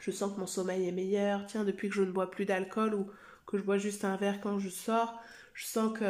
je 0.00 0.10
sens 0.10 0.34
que 0.34 0.40
mon 0.40 0.46
sommeil 0.46 0.88
est 0.88 0.92
meilleur, 0.92 1.46
tiens, 1.46 1.64
depuis 1.64 1.88
que 1.88 1.94
je 1.94 2.02
ne 2.02 2.12
bois 2.12 2.30
plus 2.30 2.44
d'alcool 2.44 2.94
ou 2.94 3.10
que 3.46 3.58
je 3.58 3.62
bois 3.62 3.78
juste 3.78 4.04
un 4.04 4.16
verre 4.16 4.40
quand 4.40 4.58
je 4.58 4.68
sors, 4.68 5.20
je 5.54 5.66
sens 5.66 5.96
que 5.98 6.04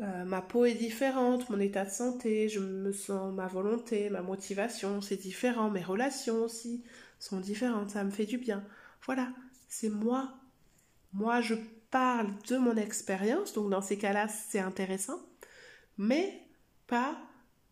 euh, 0.00 0.24
ma 0.24 0.40
peau 0.40 0.64
est 0.64 0.74
différente, 0.74 1.48
mon 1.50 1.60
état 1.60 1.84
de 1.84 1.90
santé, 1.90 2.48
je 2.48 2.60
me 2.60 2.92
sens 2.92 3.32
ma 3.34 3.46
volonté, 3.46 4.10
ma 4.10 4.22
motivation, 4.22 5.00
c'est 5.00 5.16
différent, 5.16 5.70
mes 5.70 5.82
relations 5.82 6.42
aussi 6.42 6.82
sont 7.18 7.40
différentes, 7.40 7.90
ça 7.90 8.02
me 8.04 8.10
fait 8.10 8.26
du 8.26 8.38
bien. 8.38 8.64
Voilà, 9.04 9.28
c'est 9.72 9.88
moi 9.88 10.34
moi, 11.12 11.40
je 11.40 11.54
parle 11.90 12.30
de 12.48 12.56
mon 12.56 12.76
expérience, 12.76 13.52
donc 13.52 13.70
dans 13.70 13.82
ces 13.82 13.98
cas-là, 13.98 14.28
c'est 14.28 14.58
intéressant, 14.58 15.20
mais 15.98 16.40
pas 16.86 17.18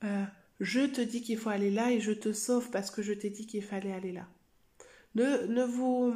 euh, 0.05 0.25
je 0.61 0.81
te 0.81 1.01
dis 1.01 1.23
qu'il 1.23 1.39
faut 1.39 1.49
aller 1.49 1.71
là 1.71 1.91
et 1.91 2.01
je 2.01 2.13
te 2.13 2.33
sauve 2.33 2.71
parce 2.71 2.91
que 2.91 3.03
je 3.03 3.13
t'ai 3.13 3.31
dit 3.31 3.47
qu'il 3.47 3.63
fallait 3.63 3.93
aller 3.93 4.13
là. 4.13 4.27
Ne, 5.15 5.47
ne 5.47 5.65
vous 5.65 6.15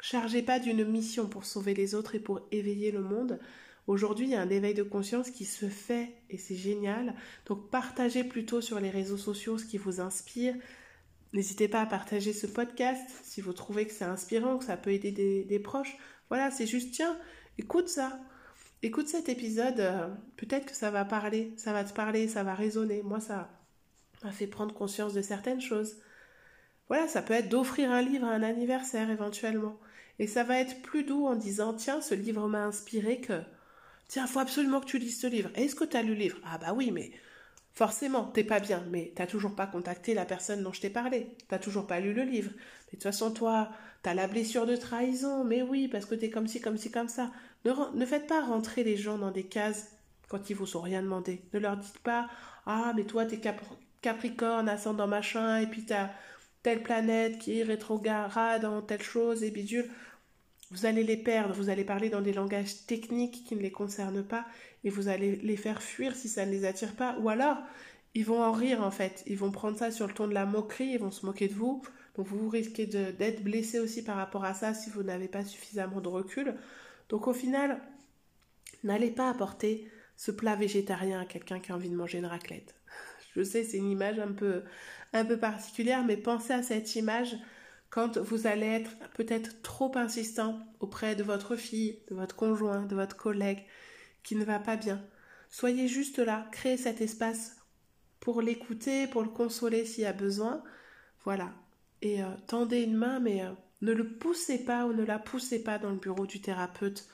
chargez 0.00 0.42
pas 0.42 0.58
d'une 0.58 0.84
mission 0.84 1.28
pour 1.28 1.44
sauver 1.44 1.74
les 1.74 1.94
autres 1.94 2.14
et 2.14 2.20
pour 2.20 2.46
éveiller 2.52 2.90
le 2.90 3.00
monde. 3.00 3.40
Aujourd'hui, 3.86 4.26
il 4.26 4.32
y 4.32 4.34
a 4.34 4.40
un 4.40 4.50
éveil 4.50 4.74
de 4.74 4.82
conscience 4.82 5.30
qui 5.30 5.44
se 5.44 5.68
fait 5.68 6.14
et 6.28 6.38
c'est 6.38 6.56
génial. 6.56 7.14
Donc 7.46 7.70
partagez 7.70 8.24
plutôt 8.24 8.60
sur 8.60 8.80
les 8.80 8.90
réseaux 8.90 9.16
sociaux 9.16 9.58
ce 9.58 9.64
qui 9.64 9.78
vous 9.78 10.00
inspire. 10.00 10.54
N'hésitez 11.36 11.68
pas 11.68 11.82
à 11.82 11.86
partager 11.86 12.32
ce 12.32 12.46
podcast 12.46 13.06
si 13.22 13.42
vous 13.42 13.52
trouvez 13.52 13.86
que 13.86 13.92
c'est 13.92 14.06
inspirant, 14.06 14.56
que 14.56 14.64
ça 14.64 14.78
peut 14.78 14.90
aider 14.90 15.12
des, 15.12 15.58
proches. 15.58 15.98
Voilà, 16.30 16.50
c'est 16.50 16.66
juste, 16.66 16.94
tiens, 16.94 17.14
écoute 17.58 17.90
ça. 17.90 18.18
Écoute 18.82 19.06
cet 19.06 19.28
épisode, 19.28 19.78
euh, 19.80 20.08
peut-être 20.38 20.64
que 20.64 20.74
ça 20.74 20.90
va 20.90 21.04
parler, 21.04 21.52
ça 21.58 21.74
va 21.74 21.84
te 21.84 21.92
parler, 21.92 22.26
ça 22.26 22.42
va 22.42 22.54
résonner. 22.54 23.02
Moi, 23.02 23.20
ça 23.20 23.50
m'a 24.24 24.32
fait 24.32 24.46
prendre 24.46 24.72
conscience 24.72 25.12
de 25.12 25.20
certaines 25.20 25.60
choses. 25.60 25.98
Voilà, 26.88 27.06
ça 27.06 27.20
peut 27.20 27.34
être 27.34 27.50
d'offrir 27.50 27.90
un 27.90 28.00
livre 28.00 28.26
à 28.26 28.30
un 28.30 28.42
anniversaire 28.42 29.10
éventuellement. 29.10 29.78
Et 30.18 30.26
ça 30.26 30.42
va 30.42 30.58
être 30.58 30.80
plus 30.80 31.04
doux 31.04 31.26
en 31.26 31.36
disant, 31.36 31.74
tiens, 31.74 32.00
ce 32.00 32.14
livre 32.14 32.48
m'a 32.48 32.64
inspiré 32.64 33.20
que 33.20 33.42
Tiens, 34.08 34.26
faut 34.26 34.38
absolument 34.38 34.80
que 34.80 34.86
tu 34.86 34.98
lises 34.98 35.20
ce 35.20 35.26
livre. 35.26 35.50
Est-ce 35.54 35.74
que 35.74 35.84
tu 35.84 35.98
as 35.98 36.02
lu 36.02 36.14
le 36.14 36.20
livre? 36.20 36.38
Ah 36.46 36.56
bah 36.58 36.72
oui, 36.72 36.92
mais 36.92 37.10
forcément, 37.76 38.24
t'es 38.24 38.42
pas 38.42 38.58
bien, 38.58 38.82
mais 38.90 39.12
t'as 39.14 39.26
toujours 39.26 39.54
pas 39.54 39.66
contacté 39.66 40.14
la 40.14 40.24
personne 40.24 40.62
dont 40.62 40.72
je 40.72 40.80
t'ai 40.80 40.90
parlé. 40.90 41.36
T'as 41.48 41.58
toujours 41.58 41.86
pas 41.86 42.00
lu 42.00 42.14
le 42.14 42.22
livre. 42.22 42.50
Mais 42.56 42.86
de 42.86 42.90
toute 42.92 43.02
façon, 43.02 43.30
toi, 43.30 43.68
t'as 44.02 44.14
la 44.14 44.26
blessure 44.26 44.66
de 44.66 44.76
trahison. 44.76 45.44
Mais 45.44 45.60
oui, 45.60 45.86
parce 45.86 46.06
que 46.06 46.14
t'es 46.14 46.30
comme 46.30 46.48
ci, 46.48 46.60
comme 46.62 46.78
ci, 46.78 46.90
comme 46.90 47.08
ça. 47.08 47.30
Ne, 47.66 48.06
faites 48.06 48.26
pas 48.26 48.40
rentrer 48.40 48.82
les 48.82 48.96
gens 48.96 49.18
dans 49.18 49.30
des 49.30 49.44
cases 49.44 49.92
quand 50.28 50.48
ils 50.48 50.56
vous 50.56 50.76
ont 50.78 50.80
rien 50.80 51.02
demandé. 51.02 51.42
Ne 51.52 51.58
leur 51.58 51.76
dites 51.76 51.98
pas 51.98 52.28
Ah, 52.64 52.92
mais 52.96 53.04
toi, 53.04 53.26
t'es 53.26 53.40
Capricorne, 54.00 54.68
ascendant 54.70 55.06
machin, 55.06 55.58
et 55.58 55.66
puis 55.66 55.84
t'as 55.84 56.10
telle 56.62 56.82
planète 56.82 57.38
qui 57.38 57.60
est 57.60 57.62
rétrograde 57.62 58.62
dans 58.62 58.80
telle 58.80 59.02
chose 59.02 59.44
et 59.44 59.50
bidule. 59.50 59.90
Vous 60.70 60.84
allez 60.84 61.04
les 61.04 61.16
perdre, 61.16 61.54
vous 61.54 61.68
allez 61.68 61.84
parler 61.84 62.10
dans 62.10 62.20
des 62.20 62.32
langages 62.32 62.86
techniques 62.86 63.44
qui 63.44 63.54
ne 63.54 63.60
les 63.60 63.70
concernent 63.70 64.24
pas 64.24 64.46
et 64.82 64.90
vous 64.90 65.08
allez 65.08 65.36
les 65.36 65.56
faire 65.56 65.80
fuir 65.80 66.16
si 66.16 66.28
ça 66.28 66.44
ne 66.44 66.50
les 66.50 66.64
attire 66.64 66.94
pas. 66.94 67.16
Ou 67.20 67.28
alors, 67.28 67.58
ils 68.14 68.24
vont 68.24 68.42
en 68.42 68.50
rire 68.50 68.82
en 68.82 68.90
fait. 68.90 69.22
Ils 69.26 69.36
vont 69.36 69.52
prendre 69.52 69.78
ça 69.78 69.90
sur 69.90 70.08
le 70.08 70.14
ton 70.14 70.26
de 70.26 70.34
la 70.34 70.46
moquerie, 70.46 70.92
ils 70.92 70.98
vont 70.98 71.12
se 71.12 71.24
moquer 71.24 71.48
de 71.48 71.54
vous. 71.54 71.82
Donc 72.16 72.26
vous 72.26 72.48
risquez 72.48 72.86
d'être 72.86 73.44
blessé 73.44 73.78
aussi 73.78 74.02
par 74.02 74.16
rapport 74.16 74.44
à 74.44 74.54
ça 74.54 74.74
si 74.74 74.90
vous 74.90 75.02
n'avez 75.02 75.28
pas 75.28 75.44
suffisamment 75.44 76.00
de 76.00 76.08
recul. 76.08 76.54
Donc 77.10 77.28
au 77.28 77.32
final, 77.32 77.80
n'allez 78.82 79.10
pas 79.10 79.30
apporter 79.30 79.88
ce 80.16 80.30
plat 80.30 80.56
végétarien 80.56 81.20
à 81.20 81.26
quelqu'un 81.26 81.60
qui 81.60 81.70
a 81.70 81.74
envie 81.74 81.90
de 81.90 81.94
manger 81.96 82.18
une 82.18 82.26
raclette. 82.26 82.74
Je 83.36 83.42
sais, 83.42 83.64
c'est 83.64 83.76
une 83.76 83.90
image 83.90 84.18
un 84.18 84.32
peu, 84.32 84.62
un 85.12 85.24
peu 85.24 85.38
particulière, 85.38 86.04
mais 86.04 86.16
pensez 86.16 86.54
à 86.54 86.62
cette 86.62 86.96
image 86.96 87.36
quand 87.96 88.18
vous 88.18 88.46
allez 88.46 88.66
être 88.66 88.90
peut-être 89.14 89.62
trop 89.62 89.90
insistant 89.96 90.60
auprès 90.80 91.16
de 91.16 91.22
votre 91.22 91.56
fille, 91.56 91.98
de 92.10 92.14
votre 92.14 92.36
conjoint, 92.36 92.82
de 92.82 92.94
votre 92.94 93.16
collègue 93.16 93.64
qui 94.22 94.36
ne 94.36 94.44
va 94.44 94.58
pas 94.58 94.76
bien. 94.76 95.02
Soyez 95.48 95.88
juste 95.88 96.18
là, 96.18 96.46
créez 96.52 96.76
cet 96.76 97.00
espace 97.00 97.56
pour 98.20 98.42
l'écouter, 98.42 99.06
pour 99.06 99.22
le 99.22 99.30
consoler 99.30 99.86
s'il 99.86 100.04
y 100.04 100.06
a 100.06 100.12
besoin. 100.12 100.62
Voilà. 101.24 101.54
Et 102.02 102.22
euh, 102.22 102.26
tendez 102.46 102.82
une 102.82 102.98
main, 102.98 103.18
mais 103.18 103.42
euh, 103.42 103.52
ne 103.80 103.92
le 103.92 104.06
poussez 104.06 104.62
pas 104.62 104.84
ou 104.84 104.92
ne 104.92 105.06
la 105.06 105.18
poussez 105.18 105.64
pas 105.64 105.78
dans 105.78 105.88
le 105.88 105.96
bureau 105.96 106.26
du 106.26 106.42
thérapeute. 106.42 107.08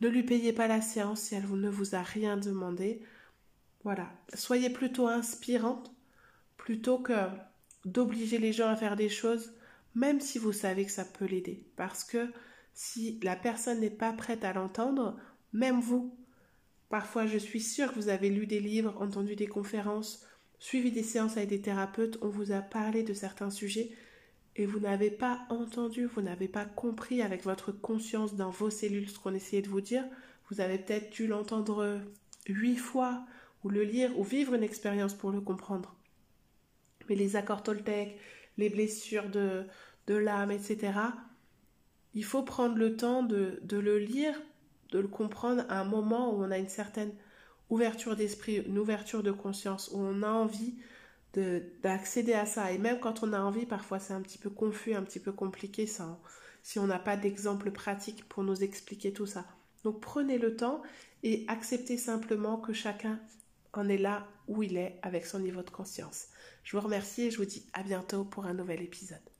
Ne 0.00 0.06
lui 0.06 0.22
payez 0.22 0.52
pas 0.52 0.68
la 0.68 0.80
séance 0.80 1.22
si 1.22 1.34
elle 1.34 1.50
ne 1.50 1.68
vous 1.68 1.96
a 1.96 2.02
rien 2.02 2.36
demandé. 2.36 3.02
Voilà. 3.82 4.12
Soyez 4.32 4.70
plutôt 4.70 5.08
inspirante 5.08 5.90
plutôt 6.56 6.98
que 6.98 7.14
d'obliger 7.84 8.38
les 8.38 8.52
gens 8.52 8.68
à 8.68 8.76
faire 8.76 8.94
des 8.94 9.08
choses 9.08 9.50
même 9.94 10.20
si 10.20 10.38
vous 10.38 10.52
savez 10.52 10.84
que 10.84 10.90
ça 10.90 11.04
peut 11.04 11.24
l'aider. 11.24 11.64
Parce 11.76 12.04
que 12.04 12.30
si 12.72 13.20
la 13.22 13.36
personne 13.36 13.80
n'est 13.80 13.90
pas 13.90 14.12
prête 14.12 14.44
à 14.44 14.52
l'entendre, 14.52 15.16
même 15.52 15.80
vous, 15.80 16.16
parfois 16.88 17.26
je 17.26 17.38
suis 17.38 17.60
sûre 17.60 17.92
que 17.92 18.00
vous 18.00 18.08
avez 18.08 18.30
lu 18.30 18.46
des 18.46 18.60
livres, 18.60 18.96
entendu 19.00 19.36
des 19.36 19.46
conférences, 19.46 20.26
suivi 20.58 20.90
des 20.90 21.02
séances 21.02 21.36
avec 21.36 21.48
des 21.48 21.60
thérapeutes, 21.60 22.18
on 22.22 22.28
vous 22.28 22.52
a 22.52 22.60
parlé 22.60 23.02
de 23.02 23.14
certains 23.14 23.50
sujets 23.50 23.90
et 24.56 24.66
vous 24.66 24.80
n'avez 24.80 25.10
pas 25.10 25.46
entendu, 25.48 26.06
vous 26.06 26.22
n'avez 26.22 26.48
pas 26.48 26.64
compris 26.64 27.22
avec 27.22 27.42
votre 27.42 27.72
conscience 27.72 28.34
dans 28.34 28.50
vos 28.50 28.70
cellules 28.70 29.08
ce 29.08 29.18
qu'on 29.18 29.34
essayait 29.34 29.62
de 29.62 29.68
vous 29.68 29.80
dire. 29.80 30.04
Vous 30.50 30.60
avez 30.60 30.78
peut-être 30.78 31.10
dû 31.10 31.26
l'entendre 31.26 32.00
huit 32.48 32.76
fois 32.76 33.24
ou 33.64 33.68
le 33.68 33.82
lire 33.82 34.16
ou 34.18 34.22
vivre 34.22 34.54
une 34.54 34.62
expérience 34.62 35.14
pour 35.14 35.30
le 35.30 35.40
comprendre. 35.40 35.96
Mais 37.08 37.16
les 37.16 37.36
accords 37.36 37.62
Toltec, 37.62 38.18
les 38.56 38.70
blessures 38.70 39.28
de, 39.28 39.64
de 40.06 40.14
l'âme, 40.14 40.50
etc. 40.50 40.92
Il 42.14 42.24
faut 42.24 42.42
prendre 42.42 42.76
le 42.76 42.96
temps 42.96 43.22
de, 43.22 43.60
de, 43.62 43.78
le 43.78 43.98
lire, 43.98 44.34
de 44.90 44.98
le 44.98 45.08
comprendre 45.08 45.64
à 45.68 45.80
un 45.80 45.84
moment 45.84 46.32
où 46.32 46.42
on 46.42 46.50
a 46.50 46.58
une 46.58 46.68
certaine 46.68 47.12
ouverture 47.70 48.16
d'esprit, 48.16 48.56
une 48.66 48.78
ouverture 48.78 49.22
de 49.22 49.32
conscience, 49.32 49.90
où 49.92 49.98
on 49.98 50.22
a 50.22 50.30
envie 50.30 50.74
d'accéder 51.82 52.34
à 52.34 52.46
ça. 52.46 52.70
Et 52.70 52.78
même 52.78 53.00
quand 53.00 53.22
on 53.22 53.32
a 53.32 53.40
envie, 53.40 53.66
parfois 53.66 53.98
c'est 53.98 54.12
un 54.12 54.22
petit 54.22 54.38
peu 54.38 54.50
confus, 54.50 54.94
un 54.94 55.02
petit 55.02 55.18
peu 55.18 55.32
compliqué 55.32 55.86
ça, 55.86 56.18
si 56.62 56.78
on 56.78 56.86
n'a 56.86 56.98
pas 56.98 57.16
d'exemple 57.16 57.72
pratique 57.72 58.28
pour 58.28 58.44
nous 58.44 58.62
expliquer 58.62 59.12
tout 59.12 59.26
ça. 59.26 59.44
Donc 59.82 60.00
prenez 60.00 60.38
le 60.38 60.56
temps 60.56 60.82
et 61.22 61.44
acceptez 61.48 61.96
simplement 61.96 62.58
que 62.58 62.72
chacun 62.72 63.20
en 63.78 63.88
est 63.88 63.98
là 63.98 64.26
où 64.48 64.62
il 64.62 64.76
est 64.76 64.98
avec 65.02 65.26
son 65.26 65.40
niveau 65.40 65.62
de 65.62 65.70
conscience. 65.70 66.26
Je 66.62 66.76
vous 66.76 66.82
remercie 66.82 67.22
et 67.22 67.30
je 67.30 67.38
vous 67.38 67.44
dis 67.44 67.66
à 67.72 67.82
bientôt 67.82 68.24
pour 68.24 68.46
un 68.46 68.54
nouvel 68.54 68.82
épisode. 68.82 69.33